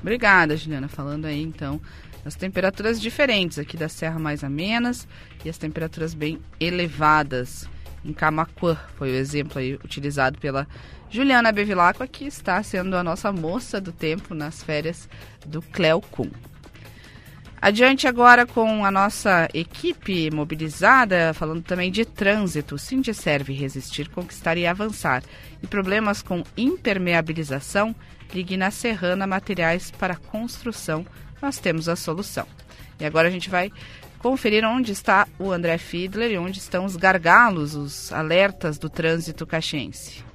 [0.00, 0.86] Obrigada, Juliana.
[0.86, 1.80] Falando aí, então,
[2.24, 5.08] as temperaturas diferentes aqui da Serra mais amenas
[5.44, 7.66] e as temperaturas bem elevadas
[8.04, 8.76] em Camaquã.
[8.96, 10.68] Foi o exemplo aí utilizado pela
[11.10, 15.08] Juliana Bevilacqua, que está sendo a nossa moça do tempo nas férias
[15.46, 16.30] do Cleocum.
[17.60, 22.78] Adiante agora com a nossa equipe mobilizada, falando também de trânsito.
[22.78, 25.24] Cindy serve resistir, conquistar e avançar.
[25.60, 27.94] E problemas com impermeabilização,
[28.32, 31.04] ligue na Serrana Materiais para Construção.
[31.42, 32.46] Nós temos a solução.
[33.00, 33.72] E agora a gente vai
[34.20, 39.46] conferir onde está o André Fiedler e onde estão os gargalos, os alertas do trânsito
[39.46, 40.27] caxiense.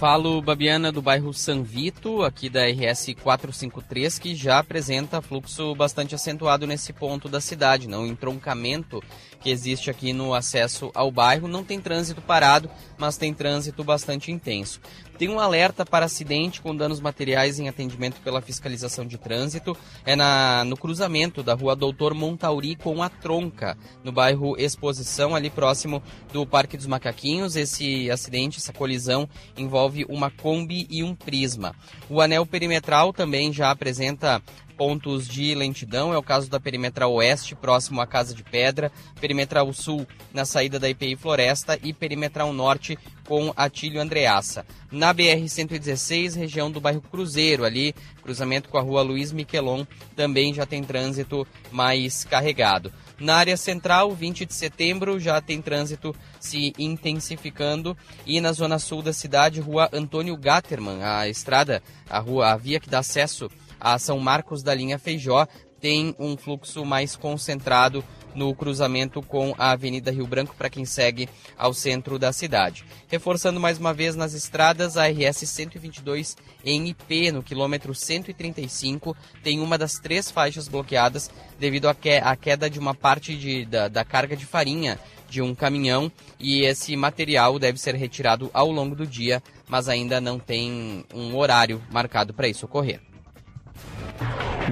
[0.00, 6.14] Falo, Babiana, do bairro San Vito, aqui da RS 453, que já apresenta fluxo bastante
[6.14, 7.86] acentuado nesse ponto da cidade.
[7.86, 8.04] Não?
[8.04, 9.02] O entroncamento
[9.42, 14.32] que existe aqui no acesso ao bairro não tem trânsito parado, mas tem trânsito bastante
[14.32, 14.80] intenso.
[15.20, 19.76] Tem um alerta para acidente com danos materiais em atendimento pela fiscalização de trânsito.
[20.06, 25.50] É na, no cruzamento da rua Doutor Montauri com a Tronca, no bairro Exposição, ali
[25.50, 26.02] próximo
[26.32, 27.54] do Parque dos Macaquinhos.
[27.54, 31.74] Esse acidente, essa colisão, envolve uma Kombi e um Prisma.
[32.08, 34.42] O anel perimetral também já apresenta
[34.80, 36.14] pontos de lentidão.
[36.14, 38.90] É o caso da Perimetral Oeste, próximo à Casa de Pedra,
[39.20, 42.98] Perimetral Sul, na saída da IPI Floresta e Perimetral Norte
[43.30, 44.66] com Atílio Andreaça.
[44.90, 49.84] Na BR-116, região do bairro Cruzeiro, ali, cruzamento com a rua Luiz Miquelon,
[50.16, 52.92] também já tem trânsito mais carregado.
[53.20, 57.96] Na área central, 20 de setembro, já tem trânsito se intensificando.
[58.26, 62.80] E na zona sul da cidade, rua Antônio Gatterman, a estrada, a rua, a via
[62.80, 65.46] que dá acesso a São Marcos da linha Feijó
[65.80, 68.04] tem um fluxo mais concentrado
[68.34, 72.84] no cruzamento com a Avenida Rio Branco para quem segue ao centro da cidade.
[73.08, 79.60] Reforçando mais uma vez nas estradas, a RS 122 em IP, no quilômetro 135, tem
[79.60, 84.36] uma das três faixas bloqueadas devido à queda de uma parte de, da, da carga
[84.36, 89.40] de farinha de um caminhão e esse material deve ser retirado ao longo do dia,
[89.68, 93.00] mas ainda não tem um horário marcado para isso ocorrer.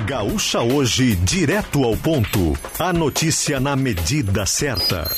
[0.06, 2.56] Gaúcha hoje, direto ao ponto.
[2.78, 5.08] A notícia na medida certa.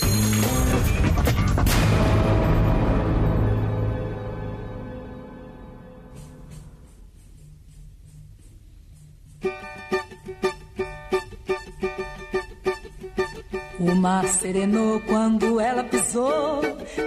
[13.78, 16.62] O mar serenou quando ela pisou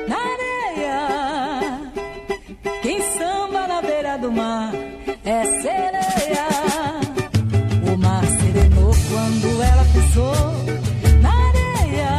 [0.08, 1.92] na areia.
[2.82, 4.72] Quem samba na beira do mar
[5.24, 6.93] é sereia.
[9.24, 10.36] Quando ela pisou
[11.22, 12.12] na areia.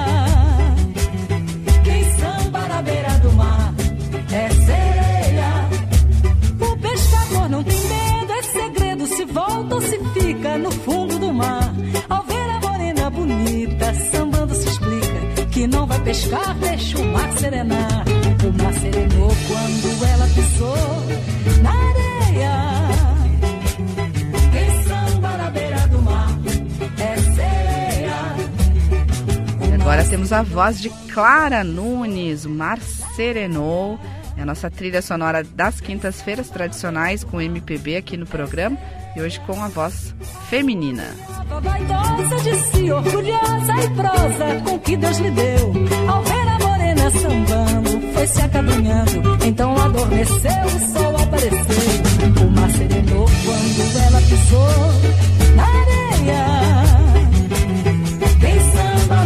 [1.84, 3.74] Quem samba na beira do mar
[4.32, 5.68] é sereia.
[6.60, 11.30] O pescador não tem medo, é segredo se volta ou se fica no fundo do
[11.30, 11.74] mar.
[12.08, 17.30] Ao ver a morena bonita sambando se explica que não vai pescar, deixa o mar
[17.32, 18.04] serenar.
[18.48, 20.76] O mar serenou quando ela pisou
[21.60, 23.03] na areia.
[29.84, 34.00] Agora temos a voz de Clara Nunes, o Mar Serenou.
[34.34, 38.78] É a nossa trilha sonora das quintas-feiras tradicionais com MPB aqui no programa
[39.14, 40.14] e hoje com a voz
[40.48, 41.04] feminina.
[41.62, 45.72] Vaidosa de si, orgulhosa e prosa com que Deus lhe deu.
[46.08, 49.38] Ao ver a morena sambando, foi se acabrunhando.
[49.44, 52.46] Então adormeceu, o sol apareceu.
[52.46, 56.93] O mar serenou quando ela pisou na areia.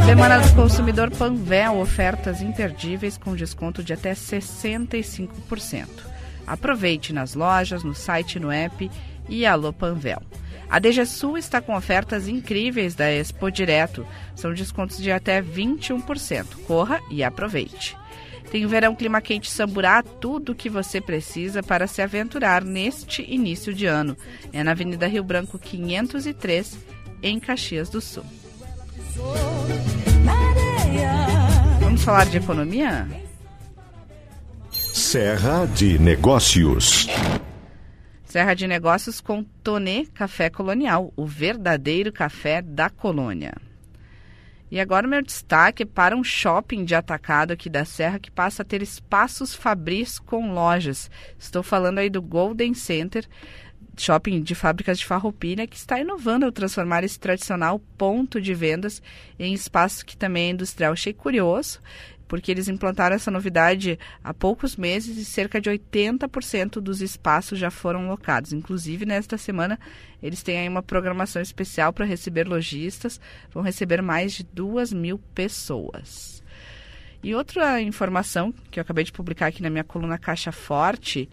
[0.09, 5.87] Semana do Consumidor Panvel, ofertas imperdíveis com desconto de até 65%.
[6.47, 8.91] Aproveite nas lojas, no site, no app
[9.29, 10.23] e Alô Panvel.
[10.67, 14.07] A DGSul está com ofertas incríveis da Expo Direto.
[14.35, 16.65] São descontos de até 21%.
[16.67, 17.95] Corra e aproveite.
[18.51, 23.31] Tem o Verão Clima Quente Samburá, tudo o que você precisa para se aventurar neste
[23.31, 24.17] início de ano.
[24.55, 26.79] É na Avenida Rio Branco 503,
[27.23, 28.25] em Caxias do Sul.
[31.81, 33.07] Vamos falar de economia?
[34.71, 37.07] Serra de Negócios.
[38.25, 43.55] Serra de Negócios com Tonê Café Colonial, o verdadeiro café da colônia.
[44.71, 48.31] E agora o meu destaque é para um shopping de atacado aqui da Serra que
[48.31, 51.11] passa a ter espaços fabris com lojas.
[51.39, 53.27] Estou falando aí do Golden Center,
[54.03, 59.03] shopping de fábricas de farroupilha, que está inovando ao transformar esse tradicional ponto de vendas
[59.39, 60.93] em espaço que também é industrial.
[60.93, 61.81] Achei curioso,
[62.29, 67.71] porque eles implantaram essa novidade há poucos meses e cerca de 80% dos espaços já
[67.71, 68.53] foram locados.
[68.53, 69.81] Inclusive, nesta semana,
[70.23, 73.21] eles têm aí uma programação especial para receber lojistas,
[73.51, 76.43] vão receber mais de duas mil pessoas.
[77.23, 81.29] E outra informação que eu acabei de publicar aqui na minha coluna Caixa Forte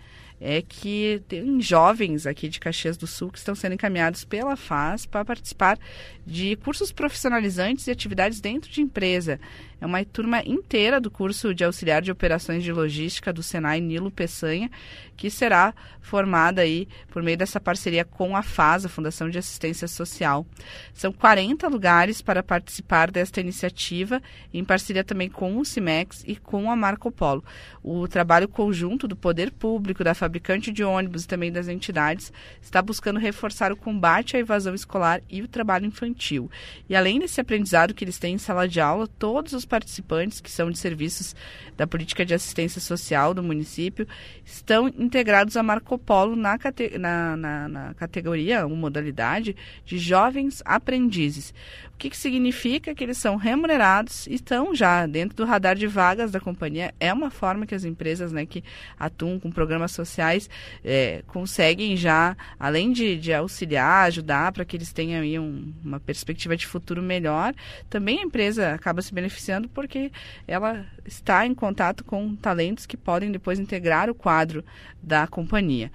[0.48, 5.08] é que tem jovens aqui de Caxias do Sul que estão sendo encaminhados pela FAS
[5.08, 5.80] para participar
[6.24, 9.40] de cursos profissionalizantes e atividades dentro de empresa.
[9.82, 14.10] É uma turma inteira do curso de auxiliar de operações de logística do Senai Nilo
[14.10, 14.72] Peçanha,
[15.18, 19.88] que será formada aí por meio dessa parceria com a FAS, a Fundação de Assistência
[19.88, 20.46] Social.
[20.94, 24.22] São 40 lugares para participar desta iniciativa,
[24.54, 27.44] em parceria também com o CIMEX e com a Marco Polo.
[27.84, 30.35] O trabalho conjunto do poder público, da fabricante
[30.72, 32.32] de ônibus e também das entidades
[32.62, 36.50] está buscando reforçar o combate à evasão escolar e o trabalho infantil.
[36.90, 40.52] E além desse aprendizado que eles têm em sala de aula, todos os participantes que
[40.52, 41.36] são de serviços
[41.78, 44.08] da política de assistência social do município
[44.44, 46.58] estão integrados a Marco Polo na,
[47.00, 49.56] na, na, na categoria, uma modalidade
[49.86, 51.54] de jovens aprendizes.
[51.96, 55.88] O que, que significa que eles são remunerados e estão já dentro do radar de
[55.88, 56.94] vagas da companhia.
[57.00, 58.62] É uma forma que as empresas né, que
[59.00, 60.50] atuam com programas sociais
[60.84, 65.98] é, conseguem já, além de, de auxiliar, ajudar para que eles tenham aí um, uma
[65.98, 67.56] perspectiva de futuro melhor,
[67.90, 70.12] também a empresa acaba se beneficiando porque
[70.46, 74.66] ela está em contato com talentos que podem depois integrar o quadro
[75.02, 75.90] da companhia.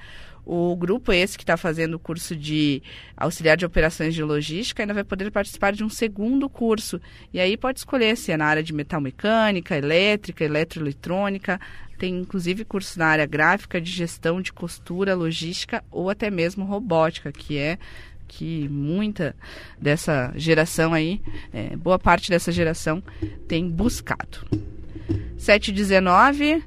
[0.52, 2.82] O grupo esse que está fazendo o curso de
[3.16, 7.00] auxiliar de operações de logística ainda vai poder participar de um segundo curso.
[7.32, 11.60] E aí pode escolher se é na área de metal mecânica, elétrica, eletroeletrônica.
[11.96, 17.30] Tem inclusive curso na área gráfica, de gestão de costura, logística ou até mesmo robótica,
[17.30, 17.78] que é
[18.26, 19.36] que muita
[19.80, 21.22] dessa geração aí,
[21.52, 23.00] é, boa parte dessa geração
[23.46, 24.44] tem buscado.
[25.38, 26.64] 719.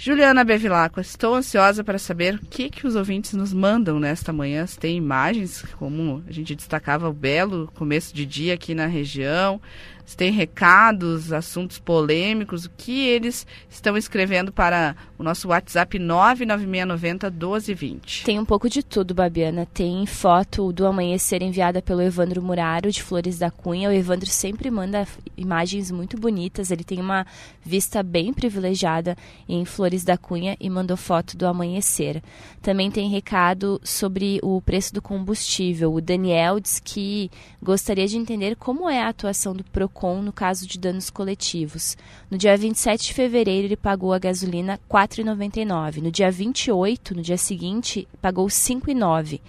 [0.00, 4.64] Juliana Bevilacqua, estou ansiosa para saber o que, que os ouvintes nos mandam nesta manhã.
[4.64, 9.60] Se tem imagens, como a gente destacava o belo começo de dia aqui na região,
[10.08, 17.28] se tem recados, assuntos polêmicos, o que eles estão escrevendo para o nosso WhatsApp 99690
[17.30, 18.24] 1220.
[18.24, 19.66] Tem um pouco de tudo, Babiana.
[19.66, 23.90] Tem foto do amanhecer enviada pelo Evandro Muraro, de Flores da Cunha.
[23.90, 25.06] O Evandro sempre manda
[25.36, 26.70] imagens muito bonitas.
[26.70, 27.26] Ele tem uma
[27.62, 29.14] vista bem privilegiada
[29.46, 32.22] em Flores da Cunha e mandou foto do amanhecer.
[32.62, 35.92] Também tem recado sobre o preço do combustível.
[35.92, 37.30] O Daniel diz que
[37.62, 41.96] gostaria de entender como é a atuação do PROCON no caso de danos coletivos.
[42.30, 46.00] No dia 27 de fevereiro, ele pagou a gasolina R$ 4,99.
[46.00, 49.40] No dia 28, no dia seguinte, pagou R$ 5,9.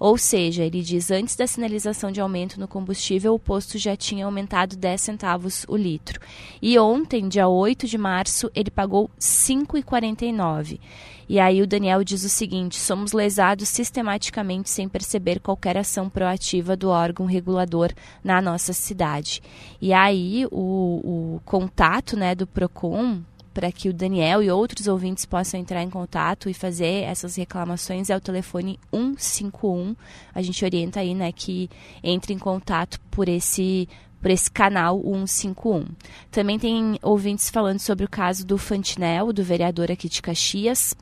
[0.00, 4.26] Ou seja, ele diz antes da sinalização de aumento no combustível, o posto já tinha
[4.26, 6.18] aumentado 10 centavos o litro.
[6.60, 10.80] E ontem, dia 8 de março, ele pagou R$ 5,49.
[11.28, 16.76] E aí o Daniel diz o seguinte: somos lesados sistematicamente sem perceber qualquer ação proativa
[16.76, 17.92] do órgão regulador
[18.22, 19.42] na nossa cidade.
[19.80, 25.26] E aí o, o contato né, do PROCON para que o Daniel e outros ouvintes
[25.26, 29.94] possam entrar em contato e fazer essas reclamações é o telefone 151.
[30.34, 31.68] A gente orienta aí, né, que
[32.02, 33.88] entre em contato por esse
[34.20, 35.84] por esse canal 151.
[36.30, 40.94] Também tem ouvintes falando sobre o caso do Fantinel, do vereador aqui de Caxias.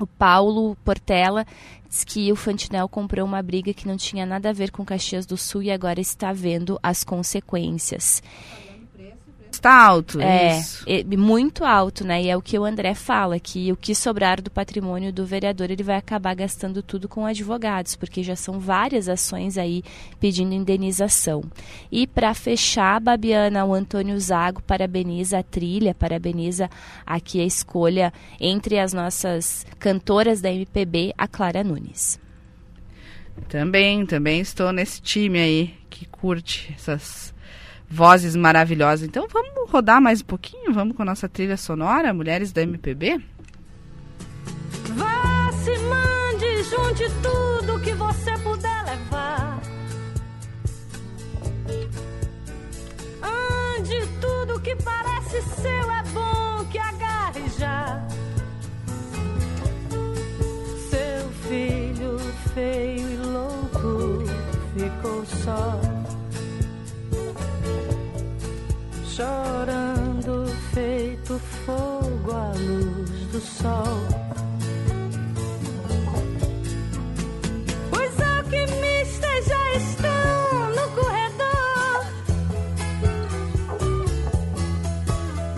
[0.00, 1.44] O Paulo Portela
[1.88, 5.26] diz que o Fantinel comprou uma briga que não tinha nada a ver com Caxias
[5.26, 8.22] do Sul e agora está vendo as consequências.
[9.58, 10.84] Está alto, É, isso.
[10.86, 12.22] é, muito alto, né?
[12.22, 15.68] E é o que o André fala, que o que sobrar do patrimônio do vereador,
[15.68, 19.82] ele vai acabar gastando tudo com advogados, porque já são várias ações aí
[20.20, 21.42] pedindo indenização.
[21.90, 26.70] E para fechar, Babiana, o Antônio Zago parabeniza a trilha, parabeniza
[27.04, 32.20] aqui a escolha entre as nossas cantoras da MPB, a Clara Nunes.
[33.48, 37.34] Também, também estou nesse time aí que curte essas
[37.88, 39.06] vozes maravilhosas.
[39.06, 40.72] Então vamos rodar mais um pouquinho?
[40.72, 43.20] Vamos com a nossa trilha sonora, Mulheres da MPB?
[44.94, 49.60] Vá, se mande, junte tudo que você puder levar.
[53.22, 58.06] Ande, tudo que parece seu é bom que agarre já.
[60.90, 62.18] Seu filho
[62.54, 64.24] feio e louco
[64.74, 65.87] ficou só.
[69.18, 73.98] Chorando, feito fogo à luz do sol.
[77.90, 82.06] Os alquimistas já estão no corredor.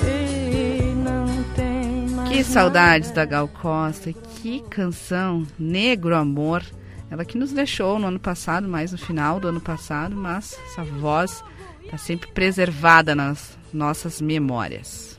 [0.07, 2.31] E não tem mais.
[2.31, 6.65] Que saudades da Gal Costa, que canção, Negro Amor.
[7.11, 10.83] Ela que nos deixou no ano passado, mais no final do ano passado, mas essa
[10.83, 11.45] voz
[11.91, 15.19] está sempre preservada nas nossas memórias.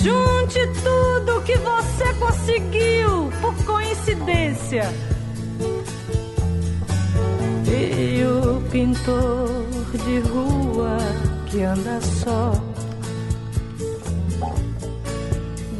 [0.00, 4.84] Junte tudo que você conseguiu por coincidência.
[7.66, 9.66] E o pintor
[10.04, 10.98] de rua
[11.46, 12.52] que anda só.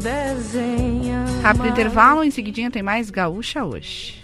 [0.02, 1.24] Desenha.
[1.40, 4.23] Rápido intervalo, em seguidinha tem mais Gaúcha hoje.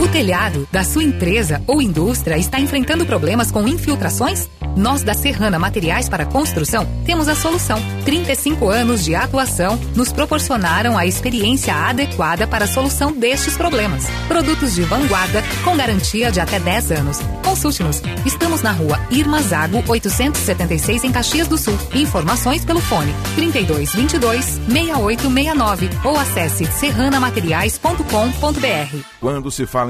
[0.00, 4.48] O telhado da sua empresa ou indústria está enfrentando problemas com infiltrações?
[4.74, 7.78] Nós da Serrana Materiais para Construção temos a solução.
[8.06, 14.06] 35 anos de atuação nos proporcionaram a experiência adequada para a solução destes problemas.
[14.26, 17.18] Produtos de vanguarda com garantia de até 10 anos.
[17.44, 18.00] Consulte-nos.
[18.24, 21.78] Estamos na rua Irma Zago 876 em Caxias do Sul.
[21.94, 29.04] Informações pelo fone 3222 6869 ou acesse serranamateriais.com.br.
[29.20, 29.89] Quando se fala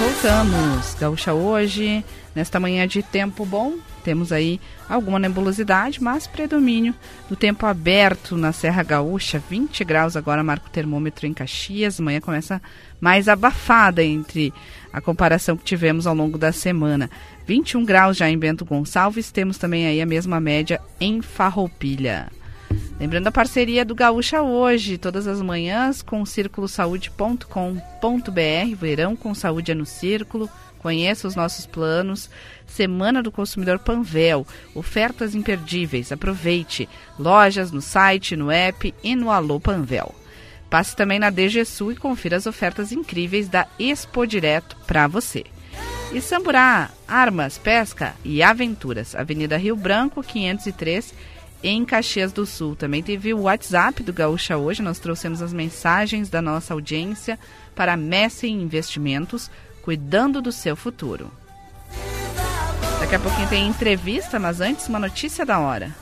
[0.00, 0.94] Voltamos.
[0.98, 2.02] Gaúcha hoje,
[2.34, 6.94] nesta manhã de tempo bom, temos aí alguma nebulosidade, mas predomínio
[7.28, 12.00] do tempo aberto na Serra Gaúcha, 20 graus agora marca o termômetro em Caxias.
[12.00, 12.62] Amanhã começa
[12.98, 14.54] mais abafada entre
[14.90, 17.10] a comparação que tivemos ao longo da semana.
[17.46, 22.39] 21 graus já em Bento Gonçalves, temos também aí a mesma média em Farroupilha.
[22.98, 29.74] Lembrando a parceria do Gaúcha hoje, todas as manhãs com círculosaude.com.br, verão com saúde é
[29.74, 30.50] no círculo.
[30.78, 32.30] Conheça os nossos planos.
[32.66, 36.12] Semana do Consumidor Panvel, ofertas imperdíveis.
[36.12, 36.88] Aproveite.
[37.18, 40.14] Lojas no site, no app e no Alô Panvel.
[40.70, 45.44] Passe também na DG Sul e confira as ofertas incríveis da Expo Direto para você.
[46.12, 49.14] E Samburá, armas, pesca e aventuras.
[49.14, 51.14] Avenida Rio Branco, 503,
[51.62, 52.74] em Caxias do Sul.
[52.74, 54.82] Também teve o WhatsApp do Gaúcha hoje.
[54.82, 57.38] Nós trouxemos as mensagens da nossa audiência
[57.74, 59.50] para Messi Investimentos,
[59.82, 61.30] cuidando do seu futuro.
[63.00, 65.94] Daqui a pouquinho tem entrevista, mas antes uma notícia da hora.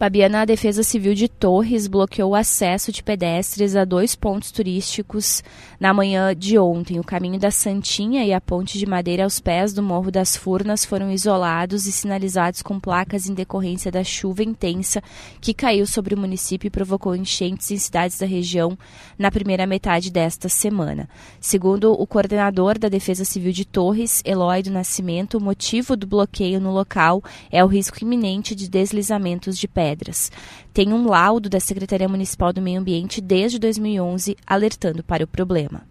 [0.00, 5.44] Babiana, a Defesa Civil de Torres bloqueou o acesso de pedestres a dois pontos turísticos
[5.78, 6.98] na manhã de ontem.
[6.98, 10.86] O caminho da Santinha e a ponte de madeira aos pés do Morro das Furnas
[10.86, 15.02] foram isolados e sinalizados com placas em decorrência da chuva intensa
[15.38, 18.78] que caiu sobre o município e provocou enchentes em cidades da região
[19.18, 21.10] na primeira metade desta semana.
[21.38, 26.58] Segundo o coordenador da Defesa Civil de Torres, Eloy do Nascimento, o motivo do bloqueio
[26.58, 30.30] no local é o risco iminente de deslizamentos de pedras pedras.
[30.72, 35.82] Tem um laudo da Secretaria Municipal do Meio Ambiente desde 2011 alertando para o problema.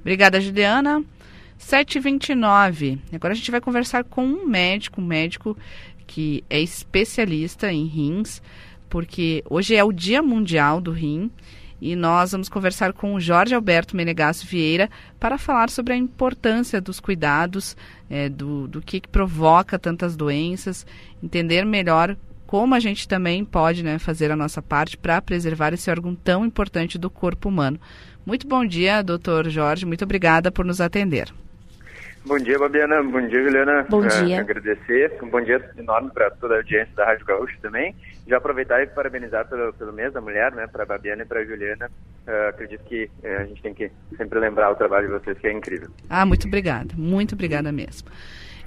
[0.00, 1.02] Obrigada, Juliana.
[1.58, 2.98] 7h29.
[3.12, 5.56] Agora a gente vai conversar com um médico, um médico
[6.06, 8.40] que é especialista em rins,
[8.88, 11.30] porque hoje é o Dia Mundial do Rim
[11.80, 16.80] e nós vamos conversar com o Jorge Alberto Menegasso Vieira para falar sobre a importância
[16.80, 17.76] dos cuidados,
[18.10, 20.86] é, do, do que, que provoca tantas doenças,
[21.22, 22.16] entender melhor
[22.46, 26.46] como a gente também pode né, fazer a nossa parte para preservar esse órgão tão
[26.46, 27.78] importante do corpo humano.
[28.24, 31.28] Muito bom dia, doutor Jorge, muito obrigada por nos atender.
[32.26, 33.02] Bom dia, Babiana.
[33.02, 33.86] Bom dia, Juliana.
[33.88, 34.40] Bom Uh, dia.
[34.40, 35.16] agradecer.
[35.22, 37.94] Um bom dia enorme para toda a audiência da Rádio Gaúcho também.
[38.28, 41.40] Já aproveitar e parabenizar pelo, pelo mês da mulher, né, para a Babiana e para
[41.40, 41.90] a Juliana.
[42.26, 45.46] Uh, acredito que eh, a gente tem que sempre lembrar o trabalho de vocês, que
[45.46, 45.88] é incrível.
[46.10, 48.10] Ah, muito obrigada, muito obrigada mesmo.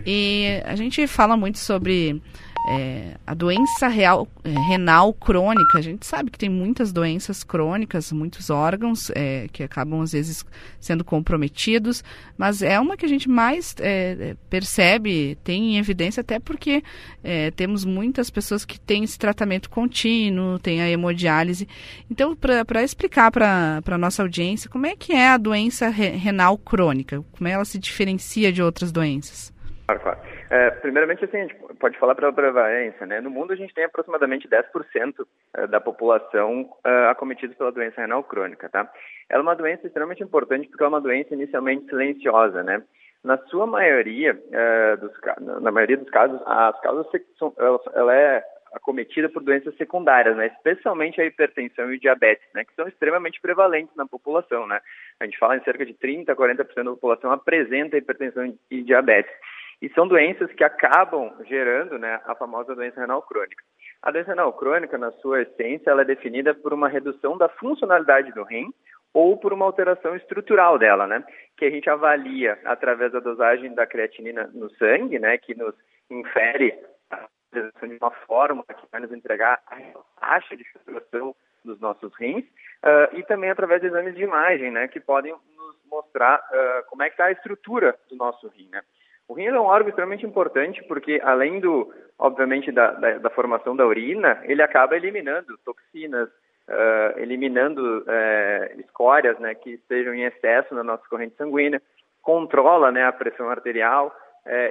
[0.04, 2.20] E a gente fala muito sobre
[2.68, 5.78] é, a doença real, é, renal crônica.
[5.78, 10.46] A gente sabe que tem muitas doenças crônicas, muitos órgãos é, que acabam às vezes
[10.80, 12.04] sendo comprometidos,
[12.38, 16.84] mas é uma que a gente mais é, percebe, tem em evidência, até porque
[17.24, 21.68] é, temos muitas pessoas que têm esse tratamento contínuo, tem a hemodiálise.
[22.10, 26.58] Então, para explicar para a nossa audiência como é que é a doença re, renal
[26.58, 29.52] crônica, como ela se diferencia de outras doenças.
[29.88, 30.31] Claro, claro.
[30.52, 33.22] É, primeiramente, assim, a gente pode falar pela prevalência, né?
[33.22, 38.22] No mundo, a gente tem aproximadamente 10% eh, da população uh, acometida pela doença renal
[38.22, 38.92] crônica, tá?
[39.30, 42.84] Ela é uma doença extremamente importante porque é uma doença inicialmente silenciosa, né?
[43.24, 45.14] Na sua maioria, uh, dos,
[45.62, 47.08] na maioria dos casos, as causas
[47.40, 48.44] são, ela, é
[48.74, 50.48] acometida por doenças secundárias, né?
[50.48, 52.66] Especialmente a hipertensão e o diabetes, né?
[52.66, 54.82] Que são extremamente prevalentes na população, né?
[55.18, 59.32] A gente fala em cerca de 30 a 40% da população apresenta hipertensão e diabetes.
[59.82, 63.64] E são doenças que acabam gerando né, a famosa doença renal crônica.
[64.02, 68.32] A doença renal crônica, na sua essência, ela é definida por uma redução da funcionalidade
[68.32, 68.72] do rim
[69.14, 71.24] ou por uma alteração estrutural dela, né?
[71.58, 75.38] Que a gente avalia através da dosagem da creatinina no sangue, né?
[75.38, 75.76] Que nos
[76.10, 76.78] infere
[77.10, 79.78] a utilização de uma fórmula que vai nos entregar a
[80.20, 84.88] taxa de filtração dos nossos rins uh, e também através de exames de imagem, né?
[84.88, 88.82] Que podem nos mostrar uh, como é que está a estrutura do nosso rim, né?
[89.32, 93.74] O rim é um órgão extremamente importante porque, além do, obviamente, da, da, da formação
[93.74, 100.76] da urina, ele acaba eliminando toxinas, uh, eliminando uh, escórias né, que estejam em excesso
[100.76, 101.82] na nossa corrente sanguínea,
[102.22, 104.14] controla né, a pressão arterial,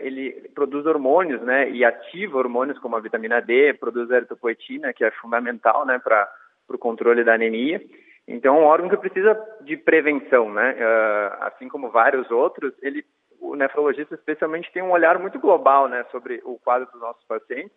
[0.02, 5.04] ele produz hormônios né, e ativa hormônios como a vitamina D, produz a eritropoetina, que
[5.04, 6.28] é fundamental né, para
[6.68, 7.80] o controle da anemia.
[8.28, 10.74] Então, é um órgão que precisa de prevenção, né?
[10.74, 13.04] Uh, assim como vários outros, ele,
[13.41, 17.76] o nefrologista especialmente tem um olhar muito global, né, sobre o quadro dos nossos pacientes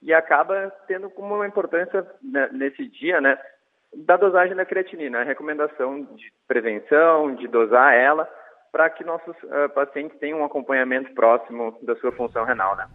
[0.00, 3.38] e acaba tendo como uma importância né, nesse dia, né,
[3.94, 8.28] da dosagem da creatinina, a recomendação de prevenção, de dosar ela,
[8.72, 12.86] para que nossos uh, pacientes tenham um acompanhamento próximo da sua função renal, né.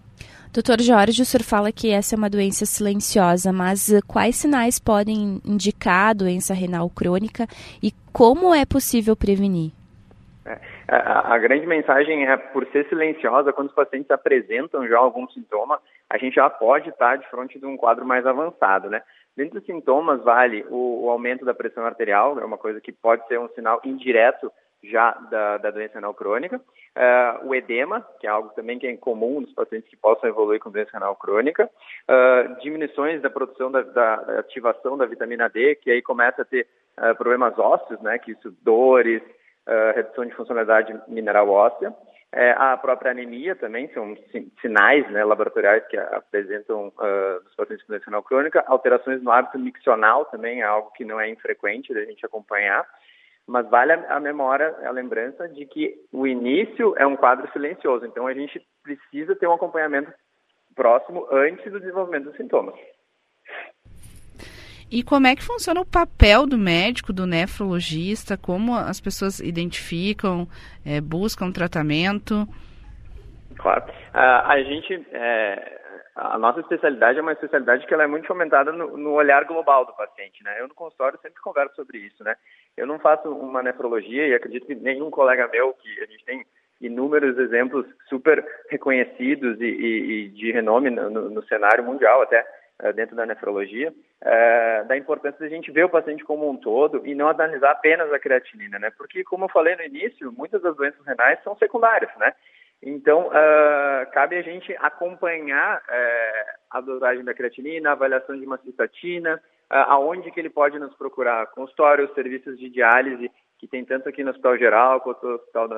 [0.51, 5.39] Doutor Jorge, o senhor fala que essa é uma doença silenciosa, mas quais sinais podem
[5.45, 7.45] indicar a doença renal crônica
[7.83, 9.76] e como é possível prevenir?
[10.47, 10.59] É,
[10.95, 15.79] a, a, grande mensagem é, por ser silenciosa, quando os pacientes apresentam já algum sintoma,
[16.09, 19.01] a gente já pode estar de frente de um quadro mais avançado, né?
[19.35, 23.27] Dentro dos sintomas, vale o, o aumento da pressão arterial, é uma coisa que pode
[23.27, 24.51] ser um sinal indireto
[24.83, 26.57] já da, da doença renal crônica.
[26.57, 30.59] Uh, o edema, que é algo também que é incomum nos pacientes que possam evoluir
[30.59, 31.69] com doença renal crônica.
[32.09, 36.67] Uh, diminuições da produção da, da, ativação da vitamina D, que aí começa a ter
[36.97, 39.21] uh, problemas ósseos, né, que isso, dores,
[39.95, 41.93] redução de funcionalidade mineral óssea.
[42.31, 44.15] É, a própria anemia também são
[44.61, 48.63] sinais né, laboratoriais que apresentam uh, nos pacientes com doença crônica.
[48.67, 52.85] Alterações no hábito miccional também é algo que não é infrequente da gente acompanhar.
[53.47, 58.05] Mas vale a memória, a lembrança de que o início é um quadro silencioso.
[58.05, 60.11] Então a gente precisa ter um acompanhamento
[60.75, 62.75] próximo antes do desenvolvimento dos sintomas.
[64.89, 68.37] E como é que funciona o papel do médico, do nefrologista?
[68.37, 70.47] Como as pessoas identificam,
[70.85, 72.47] é, buscam tratamento?
[73.57, 73.83] Claro.
[74.13, 75.79] Uh, a gente, é,
[76.15, 79.85] a nossa especialidade é uma especialidade que ela é muito fomentada no, no, olhar global
[79.85, 80.55] do paciente, né?
[80.59, 82.35] Eu no consultório sempre converso sobre isso, né?
[82.77, 86.45] Eu não faço uma nefrologia e acredito que nenhum colega meu, que a gente tem
[86.79, 92.45] inúmeros exemplos super reconhecidos e, e, e de renome no, no cenário mundial até,
[92.95, 97.15] dentro da nefrologia, é, da importância da gente ver o paciente como um todo e
[97.15, 98.91] não analisar apenas a creatinina, né?
[98.97, 102.33] Porque, como eu falei no início, muitas das doenças renais são secundárias, né?
[102.81, 108.57] Então, uh, cabe a gente acompanhar uh, a dosagem da creatinina, a avaliação de uma
[108.59, 114.07] cistatina, uh, aonde que ele pode nos procurar, consultórios, serviços de diálise, que tem tanto
[114.07, 115.69] aqui no Hospital Geral quanto no Hospital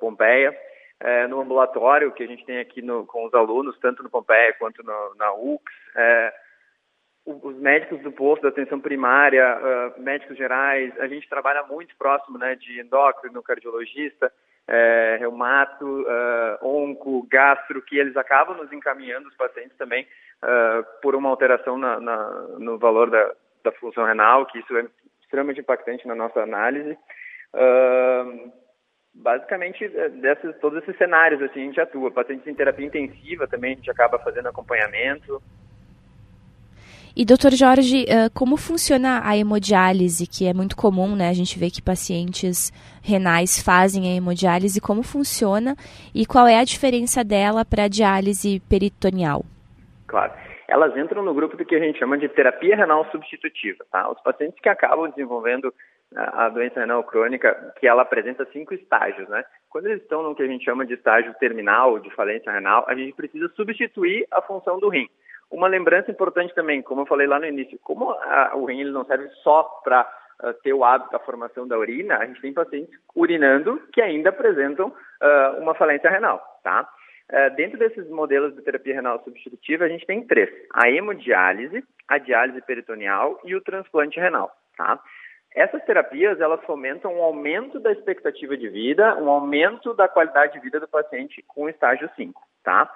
[0.00, 0.52] Pompeia,
[1.00, 4.54] é, no ambulatório que a gente tem aqui no, com os alunos, tanto no Pompeia
[4.58, 5.62] quanto no, na UX,
[5.96, 6.32] é,
[7.26, 12.36] os médicos do posto da atenção primária, uh, médicos gerais, a gente trabalha muito próximo
[12.36, 14.30] né, de endócrino, cardiologista,
[14.66, 20.06] é, reumato, uh, onco, gastro, que eles acabam nos encaminhando os pacientes também
[20.42, 24.86] uh, por uma alteração na, na, no valor da, da função renal, que isso é
[25.22, 26.92] extremamente impactante na nossa análise.
[27.52, 28.52] Uh,
[29.14, 32.10] basicamente é, desses, todos esses cenários assim a gente atua.
[32.10, 35.40] Pacientes em terapia intensiva também a gente acaba fazendo acompanhamento.
[37.16, 41.28] E doutor Jorge, como funciona a hemodiálise, que é muito comum, né?
[41.28, 42.72] A gente vê que pacientes
[43.04, 45.76] renais fazem a hemodiálise, como funciona
[46.12, 49.44] e qual é a diferença dela para a diálise peritoneal?
[50.08, 50.32] Claro.
[50.66, 54.10] Elas entram no grupo do que a gente chama de terapia renal substitutiva, tá?
[54.10, 55.72] Os pacientes que acabam desenvolvendo
[56.16, 59.44] a doença renal crônica, que ela apresenta cinco estágios, né?
[59.68, 62.94] Quando eles estão no que a gente chama de estágio terminal de falência renal, a
[62.94, 65.08] gente precisa substituir a função do rim.
[65.50, 68.90] Uma lembrança importante também, como eu falei lá no início, como a, o rim ele
[68.90, 70.02] não serve só para
[70.42, 74.30] uh, ter o hábito da formação da urina, a gente tem pacientes urinando que ainda
[74.30, 76.88] apresentam uh, uma falência renal, tá?
[77.30, 82.18] Uh, dentro desses modelos de terapia renal substitutiva, a gente tem três: a hemodiálise, a
[82.18, 85.00] diálise peritoneal e o transplante renal, tá?
[85.54, 90.60] Essas terapias, elas fomentam um aumento da expectativa de vida, um aumento da qualidade de
[90.60, 92.92] vida do paciente com estágio 5, tá?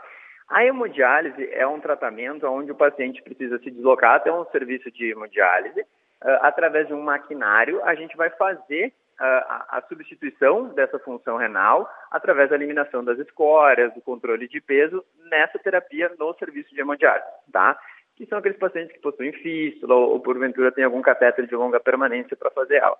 [0.48, 5.10] A hemodiálise é um tratamento onde o paciente precisa se deslocar até um serviço de
[5.10, 5.80] hemodiálise.
[5.80, 11.88] Uh, através de um maquinário, a gente vai fazer a, a, substituição dessa função renal
[12.10, 17.26] através da eliminação das escórias, do controle de peso nessa terapia no serviço de hemodiálise,
[17.52, 17.78] tá?
[18.18, 21.78] Que são aqueles pacientes que possuem fístula ou, ou porventura têm algum catéter de longa
[21.78, 22.96] permanência para fazer ela.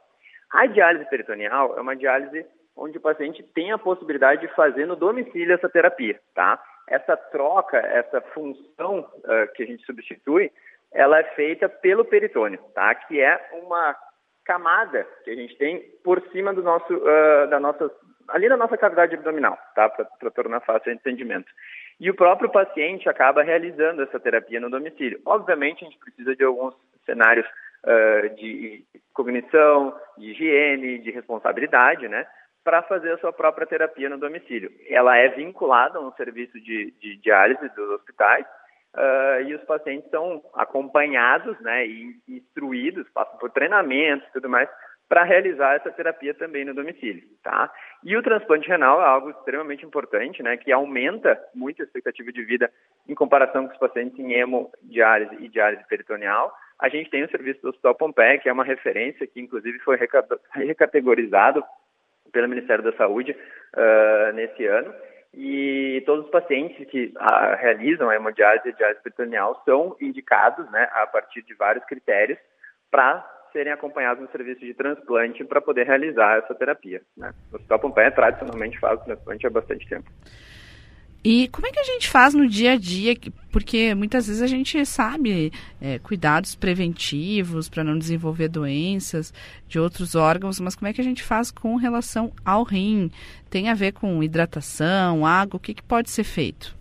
[0.52, 2.46] A diálise peritoneal é uma diálise
[2.76, 6.62] onde o paciente tem a possibilidade de fazer no domicílio essa terapia, tá?
[6.86, 10.52] Essa troca, essa função uh, que a gente substitui,
[10.92, 12.94] ela é feita pelo peritônio, tá?
[12.94, 13.96] Que é uma
[14.44, 17.90] camada que a gente tem por cima do nosso, uh, da nossa,
[18.28, 19.88] ali na nossa cavidade abdominal, tá?
[19.88, 21.50] Para tornar fácil o entendimento.
[22.00, 25.20] E o próprio paciente acaba realizando essa terapia no domicílio.
[25.26, 26.74] Obviamente, a gente precisa de alguns
[27.04, 27.46] cenários
[27.84, 32.26] uh, de cognição, de higiene, de responsabilidade, né?
[32.62, 34.70] Para fazer a sua própria terapia no domicílio.
[34.88, 38.46] Ela é vinculada a um serviço de, de diálise dos hospitais
[38.94, 41.84] uh, e os pacientes são acompanhados, né?
[41.84, 44.68] E instruídos, passam por treinamentos e tudo mais
[45.08, 47.72] para realizar essa terapia também no domicílio, tá?
[48.04, 52.44] E o transplante renal é algo extremamente importante, né, que aumenta muito a expectativa de
[52.44, 52.70] vida
[53.08, 57.60] em comparação com os pacientes em hemodiálise e diálise peritoneal, a gente tem o serviço
[57.60, 59.98] do Hospital Pompeia, que é uma referência que, inclusive, foi
[60.54, 61.64] recategorizado
[62.30, 64.94] pelo Ministério da Saúde uh, nesse ano.
[65.34, 70.70] E todos os pacientes que uh, realizam a hemodiálise e a diálise peritoneal são indicados,
[70.70, 72.38] né, a partir de vários critérios,
[72.90, 77.00] para serem acompanhados no serviço de transplante para poder realizar essa terapia.
[77.16, 77.32] Né?
[77.52, 80.10] O Hospital Pompeia tradicionalmente faz o transplante há bastante tempo.
[81.24, 83.14] E como é que a gente faz no dia a dia?
[83.50, 89.34] Porque muitas vezes a gente sabe é, cuidados preventivos para não desenvolver doenças
[89.66, 93.10] de outros órgãos, mas como é que a gente faz com relação ao rim?
[93.50, 95.56] Tem a ver com hidratação, água?
[95.56, 96.76] O que, que pode ser feito?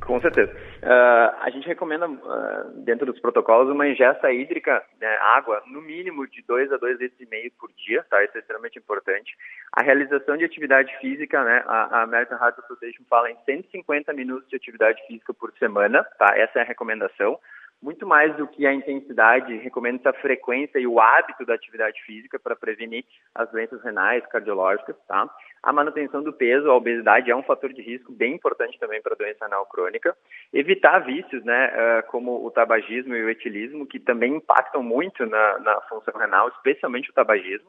[0.00, 0.71] Com certeza.
[0.82, 6.26] Uh, a gente recomenda, uh, dentro dos protocolos, uma ingesta hídrica, né, água, no mínimo
[6.26, 8.24] de 2 a 2 litros por dia, tá?
[8.24, 9.32] Isso é extremamente importante.
[9.72, 11.62] A realização de atividade física, né?
[11.66, 16.36] A, a American Heart Association fala em 150 minutos de atividade física por semana, tá?
[16.36, 17.38] Essa é a recomendação
[17.82, 22.38] muito mais do que a intensidade, recomendo a frequência e o hábito da atividade física
[22.38, 23.04] para prevenir
[23.34, 25.28] as doenças renais, cardiológicas, tá?
[25.62, 29.14] A manutenção do peso, a obesidade é um fator de risco bem importante também para
[29.14, 30.16] a doença renal crônica.
[30.52, 35.58] Evitar vícios, né, eh, como o tabagismo e o etilismo, que também impactam muito na,
[35.58, 37.68] na função renal, especialmente o tabagismo.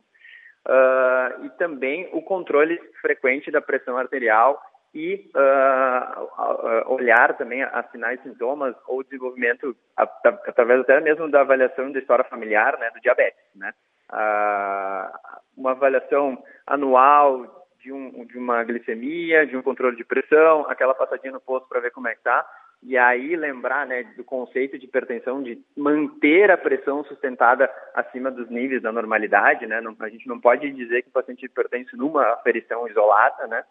[0.66, 4.62] Uh, e também o controle frequente da pressão arterial
[4.94, 12.00] e uh, olhar também a sinais, sintomas ou desenvolvimento através até mesmo da avaliação da
[12.00, 13.74] história familiar, né, do diabetes, né?
[14.12, 20.94] Uh, uma avaliação anual de, um, de uma glicemia, de um controle de pressão, aquela
[20.94, 22.48] passadinha no posto para ver como é que tá,
[22.86, 28.50] e aí lembrar, né, do conceito de hipertensão, de manter a pressão sustentada acima dos
[28.50, 29.80] níveis da normalidade, né?
[29.80, 33.64] Não, a gente não pode dizer que o paciente hipertenso numa aferição isolada, né?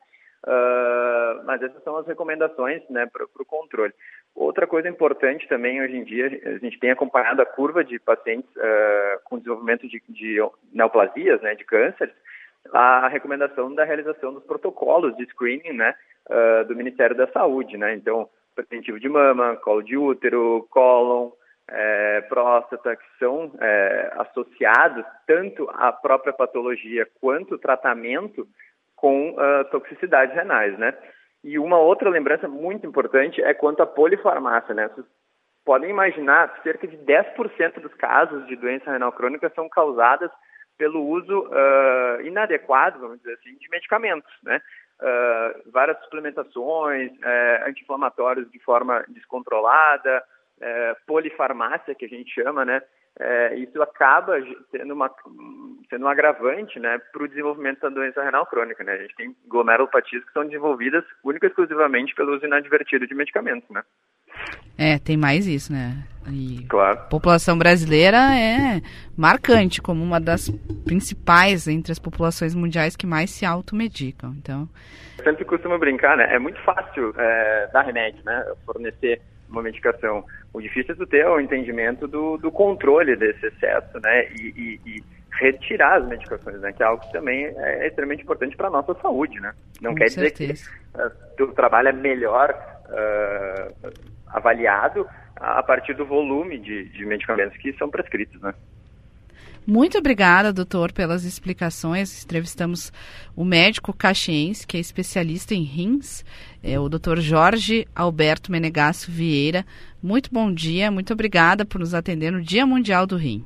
[0.45, 3.93] Uh, mas essas são as recomendações né, para o controle.
[4.34, 8.51] Outra coisa importante também hoje em dia, a gente tem acompanhado a curva de pacientes
[8.57, 10.38] uh, com desenvolvimento de, de
[10.72, 12.14] neoplasias, né, de cânceres,
[12.72, 15.95] a recomendação da realização dos protocolos de screening né,
[16.28, 17.76] uh, do Ministério da Saúde.
[17.76, 17.95] Né?
[17.95, 21.30] Então, preventivo de mama, colo de útero, cólon,
[21.68, 28.47] é, próstata, que são é, associados tanto à própria patologia quanto o tratamento
[29.03, 30.96] com uh, toxicidades renais, né?
[31.42, 34.86] E uma outra lembrança muito importante é quanto à polifarmácia, né?
[34.86, 35.05] Vocês
[35.64, 40.30] podem imaginar, cerca de 10% dos casos de doença renal crônica são causadas
[40.78, 44.62] pelo uso uh, inadequado, vamos dizer assim, de medicamentos, né?
[45.00, 50.22] Uh, várias suplementações, uh, anti-inflamatórios de forma descontrolada,
[51.09, 52.80] polifarmácia, que a gente chama, né?
[53.20, 54.34] É, isso acaba
[54.70, 55.10] sendo, uma,
[55.90, 58.82] sendo um agravante né, para o desenvolvimento da doença renal crônica.
[58.82, 58.92] Né?
[58.92, 63.68] A gente tem glomerulopatias que são desenvolvidas única e exclusivamente pelo uso inadvertido de medicamentos.
[63.70, 63.82] Né?
[64.78, 66.04] É, tem mais isso, né?
[66.30, 66.98] E claro.
[66.98, 68.80] A população brasileira é
[69.16, 70.48] marcante como uma das
[70.84, 74.32] principais entre as populações mundiais que mais se automedicam.
[74.38, 74.68] Então,
[75.18, 76.34] eu sempre costumo brincar, né?
[76.34, 78.44] É muito fácil é, dar remédio, né?
[78.64, 80.24] Fornecer uma medicação.
[80.53, 84.28] O difícil é tu ter o entendimento do, do controle desse excesso, né?
[84.32, 86.72] E, e, e, retirar as medicações, né?
[86.72, 89.55] Que é algo que também é extremamente importante para a nossa saúde, né?
[89.80, 90.53] Não Com quer certeza.
[90.92, 92.50] dizer que uh, o trabalho é melhor
[92.88, 93.92] uh,
[94.26, 98.55] avaliado a partir do volume de, de medicamentos que são prescritos, né?
[99.66, 102.24] Muito obrigada, doutor, pelas explicações.
[102.24, 102.92] Entrevistamos
[103.36, 106.24] o médico caxiense, que é especialista em rins,
[106.62, 109.64] é o doutor Jorge Alberto Menegasso Vieira.
[110.02, 113.44] Muito bom dia, muito obrigada por nos atender no Dia Mundial do Rim.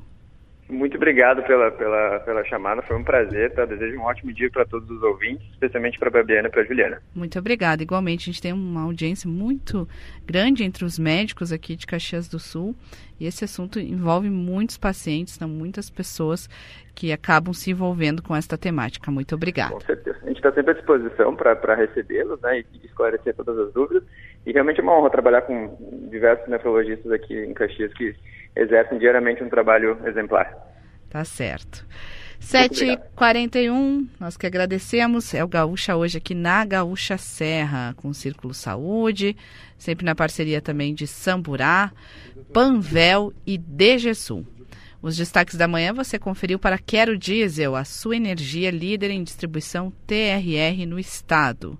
[0.69, 3.53] Muito obrigado pela, pela, pela chamada, foi um prazer.
[3.53, 3.65] Tá?
[3.65, 6.65] Desejo um ótimo dia para todos os ouvintes, especialmente para a Babiana e para a
[6.65, 7.01] Juliana.
[7.15, 7.81] Muito obrigada.
[7.81, 9.87] Igualmente, a gente tem uma audiência muito
[10.25, 12.75] grande entre os médicos aqui de Caxias do Sul
[13.19, 16.49] e esse assunto envolve muitos pacientes, são muitas pessoas
[16.93, 19.09] que acabam se envolvendo com esta temática.
[19.09, 19.73] Muito obrigada.
[19.73, 20.17] Com certeza.
[20.21, 24.03] A gente está sempre à disposição para recebê-los né, e esclarecer todas as dúvidas.
[24.47, 25.75] E realmente é uma honra trabalhar com
[26.09, 28.15] diversos nefrologistas aqui em Caxias que
[28.55, 30.55] exercem diariamente um trabalho exemplar.
[31.09, 31.85] Tá certo.
[32.39, 35.33] 7h41, nós que agradecemos.
[35.33, 39.35] É o Gaúcha hoje aqui na Gaúcha Serra, com o Círculo Saúde,
[39.77, 41.91] sempre na parceria também de Samburá,
[42.53, 44.47] Panvel e DGSul.
[45.01, 49.91] Os destaques da manhã você conferiu para Quero Diesel, a sua energia líder em distribuição
[50.07, 51.77] TRR no estado.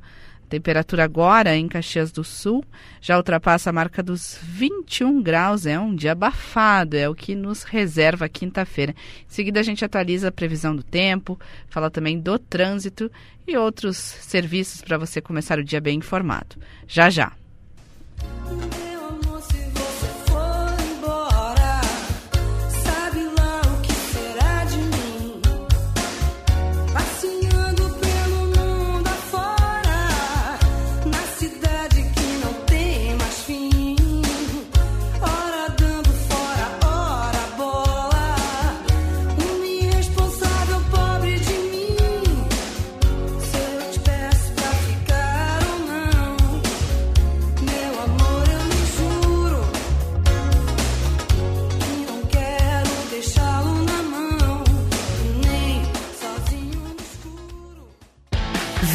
[0.49, 2.63] Temperatura agora em Caxias do Sul
[3.01, 5.65] já ultrapassa a marca dos 21 graus.
[5.65, 8.93] É um dia abafado, é o que nos reserva quinta-feira.
[8.93, 13.11] Em seguida, a gente atualiza a previsão do tempo, fala também do trânsito
[13.45, 16.55] e outros serviços para você começar o dia bem informado.
[16.87, 17.33] Já já.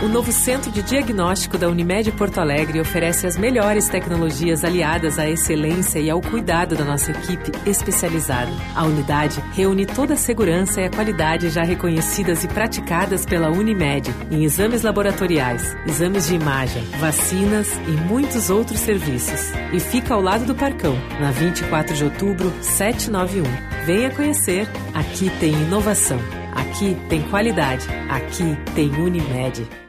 [0.00, 5.28] O novo Centro de Diagnóstico da Unimed Porto Alegre oferece as melhores tecnologias aliadas à
[5.28, 8.52] excelência e ao cuidado da nossa equipe especializada.
[8.76, 14.14] A unidade reúne toda a segurança e a qualidade já reconhecidas e praticadas pela Unimed
[14.30, 19.50] em exames laboratoriais, exames de imagem, vacinas e muitos outros serviços.
[19.72, 23.42] E fica ao lado do Parcão, na 24 de outubro, 791.
[23.84, 24.68] Venha conhecer.
[24.94, 26.20] Aqui tem inovação.
[26.54, 27.84] Aqui tem qualidade.
[28.08, 29.87] Aqui tem Unimed.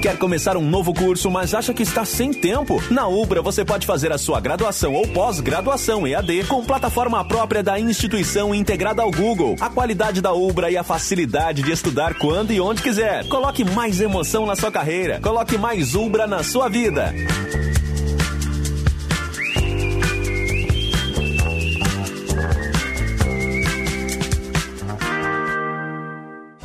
[0.00, 2.82] Quer começar um novo curso, mas acha que está sem tempo?
[2.90, 7.78] Na Ubra você pode fazer a sua graduação ou pós-graduação EAD com plataforma própria da
[7.78, 9.56] instituição integrada ao Google.
[9.60, 13.28] A qualidade da Ubra e a facilidade de estudar quando e onde quiser.
[13.28, 15.20] Coloque mais emoção na sua carreira.
[15.20, 17.12] Coloque mais Ubra na sua vida.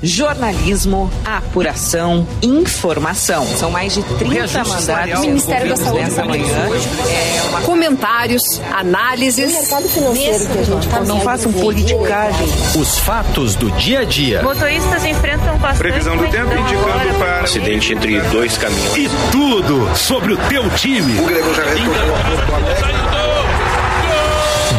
[0.05, 3.43] Jornalismo, apuração, informação.
[3.57, 5.19] São mais de 30 mandatos.
[5.21, 6.45] Ministério da Saúde nessa manhã.
[6.45, 7.61] É uma...
[7.61, 9.51] Comentários, análises.
[9.51, 12.47] O mercado financeiro que a gente tá Não façam politicagem.
[12.79, 14.43] Os fatos do dia a dia.
[14.43, 15.77] Motoristas enfrentam bastante.
[15.79, 18.97] Previsão do tempo indicando para acidente entre dois caminhões.
[18.97, 21.19] E tudo sobre o teu time.
[21.19, 21.63] O Grego já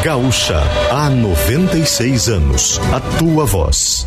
[0.05, 0.63] Gaúcha,
[0.93, 2.81] há 96 anos.
[2.93, 4.07] A tua voz.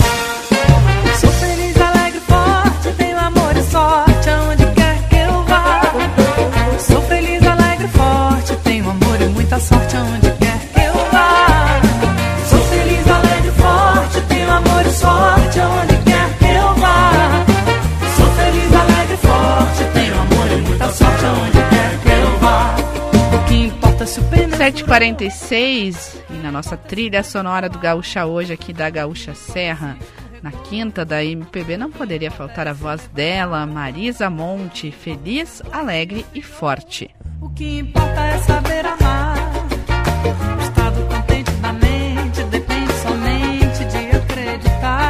[24.91, 29.97] 46 e na nossa trilha sonora do Gaúcha hoje aqui da Gaúcha Serra,
[30.43, 36.41] na quinta da MPB não poderia faltar a voz dela, Marisa Monte, feliz, alegre e
[36.41, 37.09] forte.
[37.39, 39.37] O que importa é saber amar.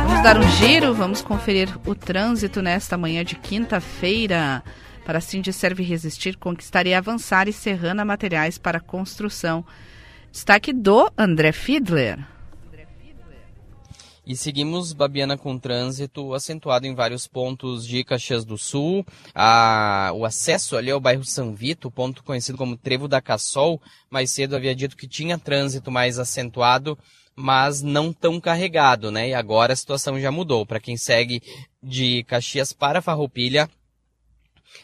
[0.05, 4.61] Vamos dar um giro, vamos conferir o trânsito nesta manhã de quinta-feira.
[5.06, 9.65] Para Cindy Serve Resistir, Conquistar e Avançar e Serrana Materiais para Construção.
[10.32, 12.19] Destaque do André Fiedler.
[14.26, 19.03] E seguimos, Babiana, com trânsito acentuado em vários pontos de Caxias do Sul.
[19.34, 24.32] A, o acesso ali ao bairro São Vito, ponto conhecido como Trevo da Cassol, mais
[24.32, 26.98] cedo havia dito que tinha trânsito mais acentuado,
[27.36, 29.30] mas não tão carregado, né?
[29.30, 30.68] E agora a situação já mudou.
[30.68, 31.41] Para quem segue
[31.82, 33.68] de Caxias para Farroupilha,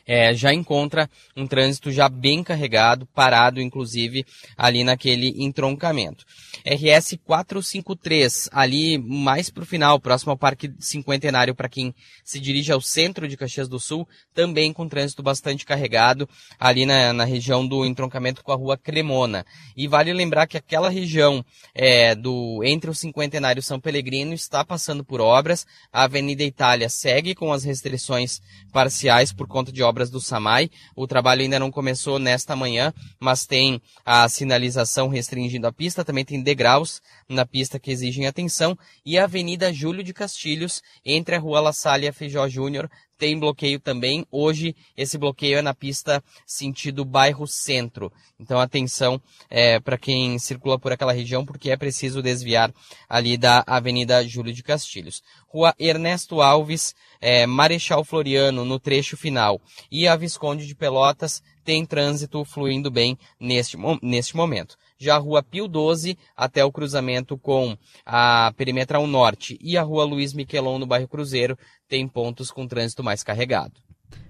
[0.06, 4.26] é, já encontra um trânsito já bem carregado, parado inclusive
[4.58, 6.26] ali naquele entroncamento.
[6.66, 11.94] RS 453, ali mais para o final, próximo ao Parque Cinquentenário, para quem
[12.24, 16.28] se dirige ao centro de Caxias do Sul, também com trânsito bastante carregado,
[16.60, 19.46] ali na, na região do entroncamento com a rua Cremona.
[19.76, 21.44] E vale lembrar que aquela região
[21.74, 26.90] é, do entre o Cinquentenário e São Pellegrino está passando por obras, a Avenida Itália
[26.90, 30.70] segue com as restrições parciais por conta de obras do SAMAI.
[30.96, 36.26] O trabalho ainda não começou nesta manhã, mas tem a sinalização restringindo a pista, também
[36.26, 41.40] tem degraus na pista que exigem atenção, e a Avenida Júlio de Castilhos, entre a
[41.40, 44.26] Rua La Salle e a Feijó Júnior, tem bloqueio também.
[44.32, 48.14] Hoje, esse bloqueio é na pista sentido bairro centro.
[48.40, 52.74] Então, atenção é, para quem circula por aquela região, porque é preciso desviar
[53.10, 55.22] ali da Avenida Júlio de Castilhos.
[55.50, 59.60] Rua Ernesto Alves, é, Marechal Floriano, no trecho final,
[59.92, 64.78] e a Visconde de Pelotas tem trânsito fluindo bem neste, neste momento.
[64.98, 70.04] Já a rua Pio 12 até o cruzamento com a Perimetral Norte e a rua
[70.04, 71.58] Luiz Miquelon no bairro Cruzeiro
[71.88, 73.74] tem pontos com trânsito mais carregado.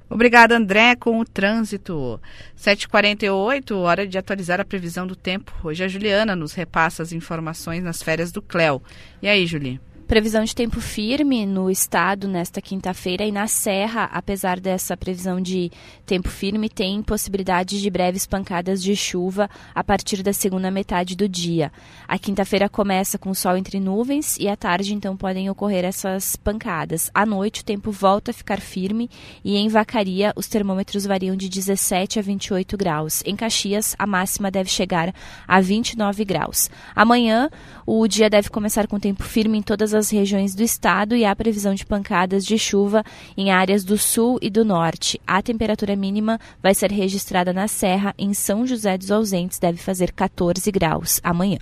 [0.10, 2.19] Obrigada, André, com o trânsito.
[2.57, 5.53] 7h48, hora de atualizar a previsão do tempo.
[5.64, 8.81] Hoje a Juliana nos repassa as informações nas férias do Cléo.
[9.22, 9.81] E aí, Julie?
[10.08, 15.70] Previsão de tempo firme no estado nesta quinta-feira e na Serra, apesar dessa previsão de
[16.06, 21.28] tempo firme, tem possibilidade de breves pancadas de chuva a partir da segunda metade do
[21.28, 21.74] dia.
[22.08, 27.12] A quinta-feira começa com sol entre nuvens e à tarde então podem ocorrer essas pancadas.
[27.14, 29.10] À noite o tempo volta a ficar firme
[29.44, 33.22] e em Vacaria os termômetros variam de 17 a 28 graus.
[33.26, 35.14] Em Caxias a máxima deve chegar
[35.46, 36.70] a 29 graus.
[36.96, 37.50] Amanhã
[37.86, 41.36] o dia deve começar com tempo firme em todas as regiões do estado e há
[41.36, 43.03] previsão de pancadas de chuva
[43.36, 45.19] em áreas do sul e do norte.
[45.26, 50.11] A temperatura mínima vai ser registrada na Serra, em São José dos Ausentes, deve fazer
[50.11, 51.57] 14 graus amanhã.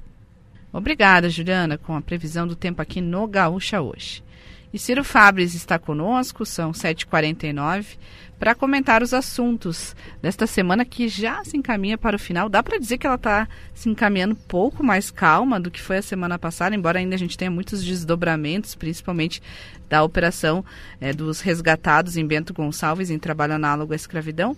[0.74, 4.22] Obrigada, Juliana, com a previsão do tempo aqui no Gaúcha hoje.
[4.76, 7.98] E Ciro Fabres está conosco, são 7h49,
[8.38, 12.50] para comentar os assuntos desta semana que já se encaminha para o final.
[12.50, 16.00] Dá para dizer que ela está se encaminhando um pouco mais calma do que foi
[16.00, 19.42] a semana passada, embora ainda a gente tenha muitos desdobramentos, principalmente
[19.88, 20.66] da operação
[21.00, 24.58] é, dos resgatados em Bento Gonçalves em trabalho análogo à escravidão.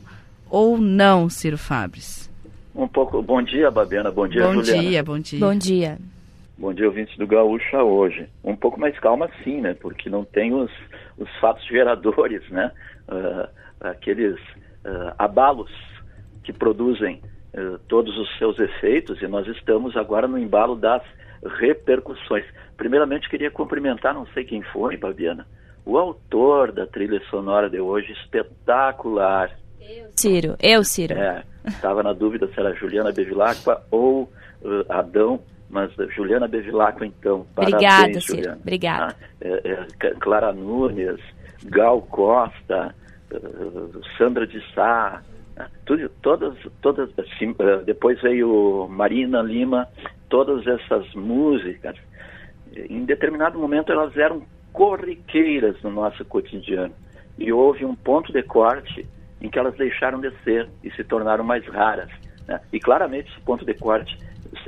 [0.49, 2.27] Ou não, Ciro Fabres?
[2.73, 3.21] Um pouco.
[3.21, 4.09] Bom dia, Babiana.
[4.09, 4.81] Bom dia, bom Juliana.
[4.81, 5.39] Bom dia, bom dia.
[5.39, 6.16] Bom dia.
[6.59, 8.27] Bom dia, ouvintes do Gaúcha hoje.
[8.43, 9.75] Um pouco mais calma sim, né?
[9.75, 10.71] Porque não tem os,
[11.15, 12.71] os fatos geradores, né?
[13.07, 13.47] Uh,
[13.79, 14.35] aqueles
[14.83, 15.71] uh, abalos
[16.43, 17.21] que produzem
[17.53, 21.03] uh, todos os seus efeitos e nós estamos agora no embalo das
[21.59, 22.45] repercussões.
[22.75, 25.45] Primeiramente, queria cumprimentar, não sei quem foi, Babiana,
[25.85, 29.51] o autor da trilha sonora de hoje, espetacular.
[29.79, 30.55] Eu, Ciro.
[30.59, 31.13] Eu, Ciro.
[31.13, 34.27] É, estava na dúvida se era Juliana Bevilacqua ou
[34.89, 35.39] Adão
[35.69, 38.21] mas Juliana Bevilacqua, então, parabéns, Obrigada, Juliana.
[38.21, 38.61] Ciro.
[38.61, 39.15] Obrigada.
[39.19, 41.19] Ah, é, é, Clara Nunes,
[41.65, 42.95] Gal Costa,
[43.31, 45.21] uh, Sandra de Sá,
[45.57, 45.67] Né?
[45.85, 49.87] Tudo, todas, todas, assim, eh, depois veio Marina Lima,
[50.29, 51.95] todas essas músicas,
[52.75, 56.93] em determinado momento elas eram corriqueiras no nosso cotidiano.
[57.37, 59.07] E houve um ponto de corte
[59.41, 62.09] em que elas deixaram de ser e se tornaram mais raras.
[62.47, 62.59] Né?
[62.71, 64.17] E claramente esse ponto de corte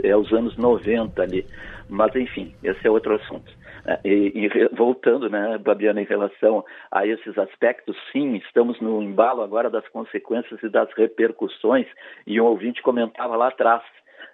[0.03, 1.45] é os anos 90 ali.
[1.89, 3.51] Mas, enfim, esse é outro assunto.
[3.85, 9.41] É, e, e, voltando, né, Babiana, em relação a esses aspectos, sim, estamos no embalo
[9.41, 11.87] agora das consequências e das repercussões,
[12.27, 13.81] e um ouvinte comentava lá atrás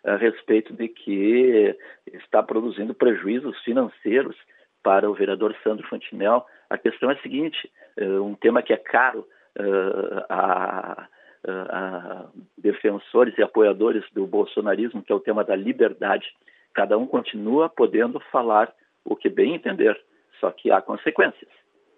[0.03, 1.75] a respeito de que
[2.13, 4.35] está produzindo prejuízos financeiros
[4.83, 6.45] para o vereador Sandro Fantinel.
[6.69, 7.57] A questão é a seguinte:
[7.97, 9.27] é, um tema que é caro
[9.57, 11.07] uh, a,
[11.47, 12.25] a
[12.57, 16.27] defensores e apoiadores do bolsonarismo, que é o tema da liberdade.
[16.73, 18.73] Cada um continua podendo falar
[19.03, 19.99] o que bem entender,
[20.39, 21.51] só que há consequências.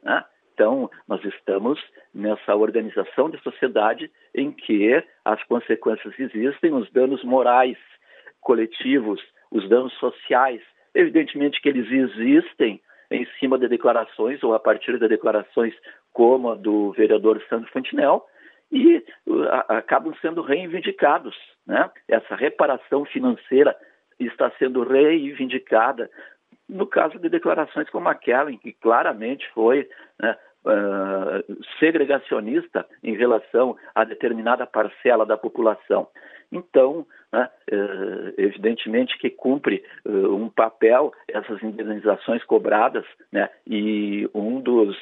[0.04, 0.24] Né?
[0.54, 1.80] Então, nós estamos
[2.14, 7.78] nessa organização de sociedade em que as consequências existem, os danos morais
[8.42, 9.22] coletivos,
[9.52, 10.62] os danos sociais,
[10.94, 15.74] evidentemente que eles existem em cima de declarações ou a partir de declarações
[16.12, 18.26] como a do vereador Sandro Fantinel,
[18.72, 21.36] e uh, acabam sendo reivindicados.
[21.66, 21.90] Né?
[22.08, 23.76] Essa reparação financeira
[24.20, 26.10] está sendo reivindicada
[26.68, 29.88] no caso de declarações como aquela, em que claramente foi
[30.20, 30.36] né,
[30.66, 36.08] uh, segregacionista em relação a determinada parcela da população.
[36.52, 44.60] Então, né, uh, evidentemente que cumpre uh, um papel essas indenizações cobradas, né, e um
[44.60, 44.98] dos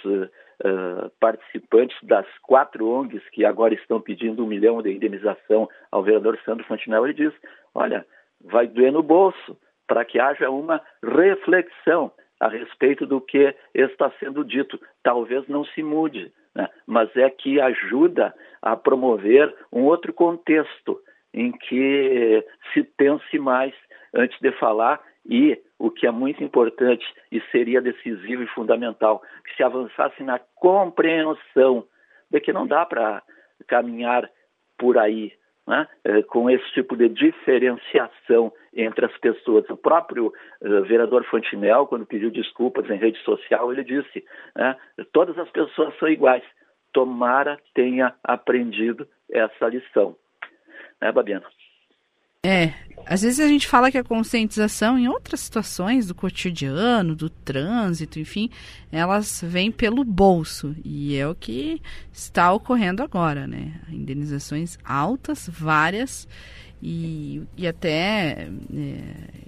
[1.20, 6.66] participantes das quatro ONGs que agora estão pedindo um milhão de indenização ao vereador Sandro
[6.66, 7.34] Fantinel, ele diz:
[7.74, 8.06] olha,
[8.44, 9.58] vai doer no bolso,
[9.88, 14.80] para que haja uma reflexão a respeito do que está sendo dito.
[15.04, 16.70] Talvez não se mude, né?
[16.86, 21.00] mas é que ajuda a promover um outro contexto
[21.34, 23.74] em que se pense mais
[24.14, 29.56] antes de falar e o que é muito importante e seria decisivo e fundamental, que
[29.56, 31.86] se avançasse na compreensão
[32.30, 33.22] de que não dá para
[33.68, 34.30] caminhar
[34.78, 35.34] por aí,
[35.68, 39.68] né, eh, com esse tipo de diferenciação entre as pessoas.
[39.70, 44.24] O próprio uh, vereador Fantinel, quando pediu desculpas em rede social, ele disse:
[44.56, 44.76] né,
[45.12, 46.44] todas as pessoas são iguais.
[46.94, 50.16] Tomara tenha aprendido essa lição.
[51.02, 51.46] Né, Babiana?
[52.46, 52.74] É,
[53.08, 58.20] às vezes a gente fala que a conscientização em outras situações do cotidiano, do trânsito,
[58.20, 58.52] enfim,
[58.92, 61.82] elas vêm pelo bolso e é o que
[62.14, 63.74] está ocorrendo agora, né?
[63.90, 66.28] Indenizações altas, várias
[66.84, 68.48] e, e até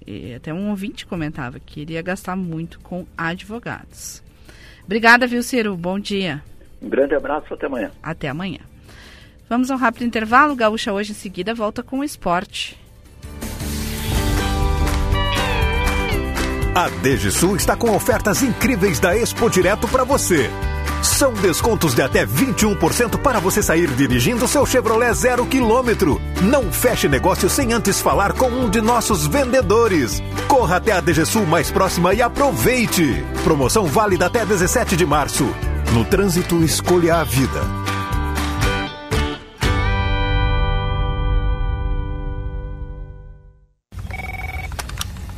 [0.07, 4.23] é, até um ouvinte comentava que iria gastar muito com advogados.
[4.85, 5.77] Obrigada, viu, Ciro?
[5.77, 6.43] Bom dia.
[6.81, 7.91] Um grande abraço, até amanhã.
[8.01, 8.61] Até amanhã.
[9.47, 10.55] Vamos a um rápido intervalo.
[10.55, 12.86] Gaúcha hoje em seguida volta com o esporte.
[16.77, 20.47] A DGSul está com ofertas incríveis da Expo Direto para você.
[21.01, 26.21] São descontos de até 21% para você sair dirigindo seu Chevrolet zero quilômetro.
[26.39, 30.21] Não feche negócio sem antes falar com um de nossos vendedores.
[30.47, 33.25] Corra até a DGSul mais próxima e aproveite.
[33.43, 35.51] Promoção válida até 17 de março.
[35.95, 37.86] No trânsito, escolha a vida.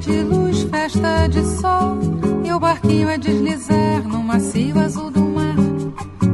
[0.00, 1.98] De luz, festa de sol,
[2.42, 5.56] e o barquinho a deslizar no macio azul do mar.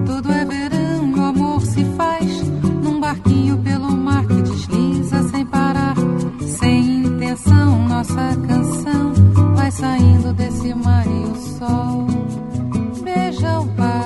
[0.06, 2.48] Tudo é verão, o amor se faz
[2.82, 5.96] num barquinho pelo mar que desliza sem parar.
[6.60, 9.12] Sem intenção, nossa canção
[9.56, 12.06] vai saindo desse mar e o sol
[13.02, 14.05] beija o barco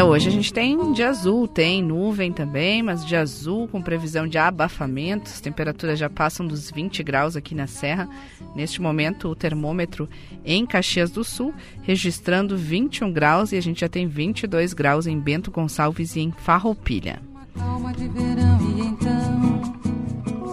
[0.00, 4.26] É, hoje a gente tem dia azul, tem nuvem também, mas dia azul com previsão
[4.26, 5.30] de abafamento.
[5.30, 8.08] As temperaturas já passam dos 20 graus aqui na Serra.
[8.54, 10.08] Neste momento, o termômetro
[10.44, 15.18] em Caxias do Sul registrando 21 graus e a gente já tem 22 graus em
[15.18, 17.20] Bento Gonçalves e em Farroupilha.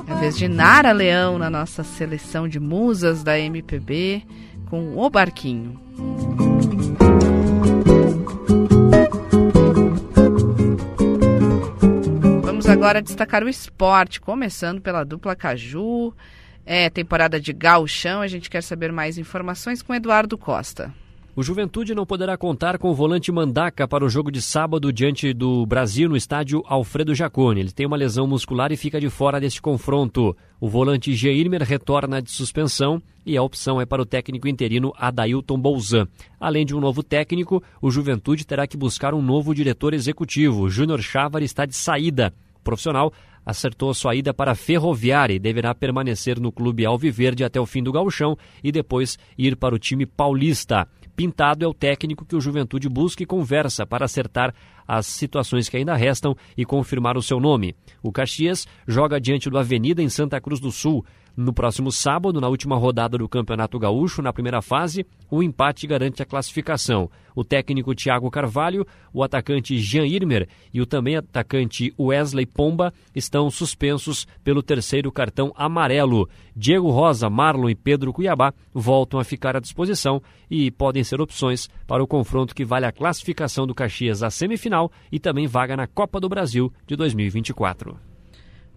[0.08, 4.24] É a vez de Nara Leão na nossa seleção de musas da MPB
[4.70, 5.80] com O Barquinho.
[12.88, 16.14] Agora destacar o esporte, começando pela dupla Caju.
[16.66, 20.94] É temporada de gauchão, a gente quer saber mais informações com Eduardo Costa.
[21.36, 25.34] O Juventude não poderá contar com o volante Mandaca para o jogo de sábado diante
[25.34, 27.60] do Brasil no estádio Alfredo Jaconi.
[27.60, 30.36] Ele tem uma lesão muscular e fica de fora deste confronto.
[30.58, 35.60] O volante Geirmer retorna de suspensão e a opção é para o técnico interino Adailton
[35.60, 36.08] Bolzan.
[36.40, 40.70] Além de um novo técnico, o Juventude terá que buscar um novo diretor executivo.
[40.70, 42.34] Júnior Chávar está de saída.
[42.68, 43.14] Profissional
[43.46, 47.82] acertou sua ida para a Ferroviária e deverá permanecer no clube Alviverde até o fim
[47.82, 50.86] do gauchão e depois ir para o time paulista.
[51.16, 54.54] Pintado é o técnico que o Juventude busca e conversa para acertar
[54.86, 57.74] as situações que ainda restam e confirmar o seu nome.
[58.04, 61.06] O Caxias joga diante do Avenida em Santa Cruz do Sul.
[61.38, 66.20] No próximo sábado, na última rodada do Campeonato Gaúcho, na primeira fase, o empate garante
[66.20, 67.12] a classificação.
[67.36, 73.52] O técnico Thiago Carvalho, o atacante Jean Irmer e o também atacante Wesley Pomba estão
[73.52, 76.28] suspensos pelo terceiro cartão amarelo.
[76.56, 80.20] Diego Rosa, Marlon e Pedro Cuiabá voltam a ficar à disposição
[80.50, 84.92] e podem ser opções para o confronto que vale a classificação do Caxias à semifinal
[85.12, 88.17] e também vaga na Copa do Brasil de 2024.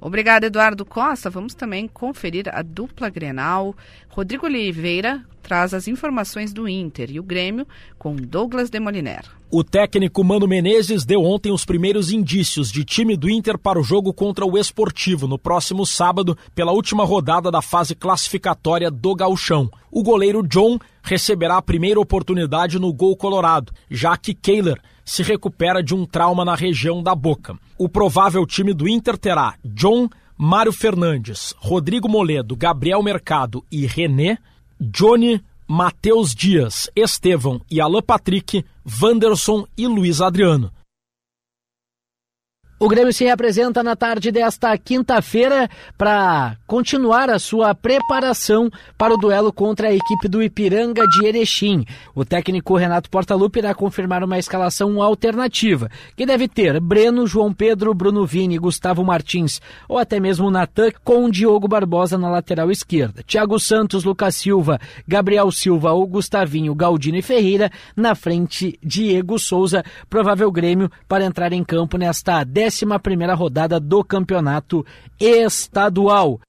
[0.00, 1.28] Obrigada, Eduardo Costa.
[1.28, 3.76] Vamos também conferir a dupla Grenal.
[4.08, 7.66] Rodrigo Oliveira traz as informações do Inter e o Grêmio
[7.98, 9.24] com Douglas Demoliner.
[9.50, 13.82] O técnico Mano Menezes deu ontem os primeiros indícios de time do Inter para o
[13.82, 19.68] jogo contra o Esportivo no próximo sábado, pela última rodada da fase classificatória do Gauchão.
[19.90, 25.82] O goleiro John receberá a primeira oportunidade no gol colorado, já que Kehler se recupera
[25.82, 27.58] de um trauma na região da boca.
[27.76, 30.08] O provável time do Inter terá John,
[30.38, 34.38] Mário Fernandes, Rodrigo Moledo, Gabriel Mercado e René,
[34.80, 38.64] Johnny, Matheus Dias, Estevão e Alan Patrick,
[39.02, 40.70] Wanderson e Luiz Adriano.
[42.82, 49.18] O Grêmio se representa na tarde desta quinta-feira para continuar a sua preparação para o
[49.18, 51.84] duelo contra a equipe do Ipiranga de Erechim.
[52.14, 57.92] O técnico Renato Portaluppi irá confirmar uma escalação alternativa, que deve ter Breno, João Pedro,
[57.92, 63.22] Bruno Vini, Gustavo Martins ou até mesmo Natan com Diogo Barbosa na lateral esquerda.
[63.22, 69.84] Thiago Santos, Lucas Silva, Gabriel Silva ou Gustavinho, Galdino e Ferreira na frente, Diego Souza,
[70.08, 74.86] provável Grêmio para entrar em campo nesta décima 11ª rodada do Campeonato
[75.18, 76.40] Estadual.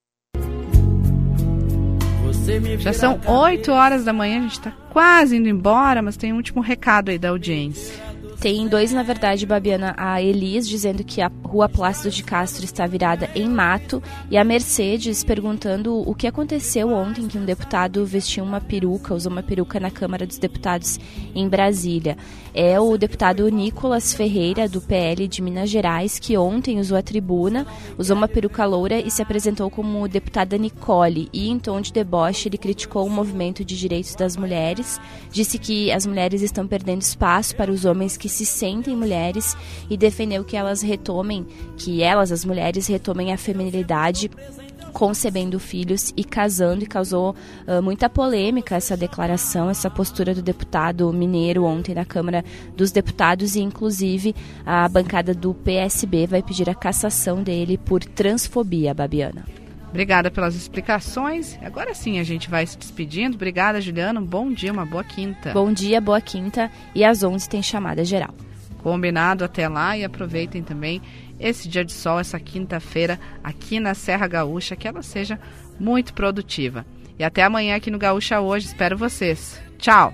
[2.80, 6.38] Já são 8 horas da manhã, a gente está quase indo embora, mas tem um
[6.38, 8.12] último recado aí da audiência.
[8.40, 12.88] Tem dois, na verdade, Babiana, a Elis dizendo que a rua Plácido de Castro está
[12.88, 18.44] virada em mato e a Mercedes perguntando o que aconteceu ontem que um deputado vestiu
[18.44, 21.00] uma peruca, usou uma peruca na Câmara dos Deputados
[21.36, 22.18] em Brasília.
[22.54, 27.66] É o deputado Nicolas Ferreira, do PL de Minas Gerais, que ontem usou a tribuna,
[27.98, 31.30] usou uma peruca loura e se apresentou como deputada Nicole.
[31.32, 35.00] E em tom de deboche, ele criticou o movimento de direitos das mulheres,
[35.32, 39.56] disse que as mulheres estão perdendo espaço para os homens que se sentem mulheres
[39.90, 41.46] e defendeu que elas retomem,
[41.78, 44.30] que elas, as mulheres, retomem a feminilidade
[44.92, 47.36] concebendo filhos e casando e causou
[47.68, 52.44] uh, muita polêmica essa declaração, essa postura do deputado mineiro ontem na Câmara
[52.76, 54.36] dos Deputados e inclusive
[54.66, 59.46] a bancada do PSB vai pedir a cassação dele por transfobia, Babiana.
[59.92, 61.58] Obrigada pelas explicações.
[61.62, 63.36] Agora sim a gente vai se despedindo.
[63.36, 64.22] Obrigada, Juliana.
[64.22, 65.52] Um bom dia, uma boa quinta.
[65.52, 66.72] Bom dia, boa quinta.
[66.96, 68.34] E às 11 tem chamada geral.
[68.82, 71.02] Combinado até lá e aproveitem também
[71.42, 75.40] esse dia de sol, essa quinta-feira aqui na Serra Gaúcha, que ela seja
[75.80, 76.86] muito produtiva.
[77.18, 78.68] E até amanhã aqui no Gaúcha hoje.
[78.68, 79.60] Espero vocês.
[79.78, 80.14] Tchau!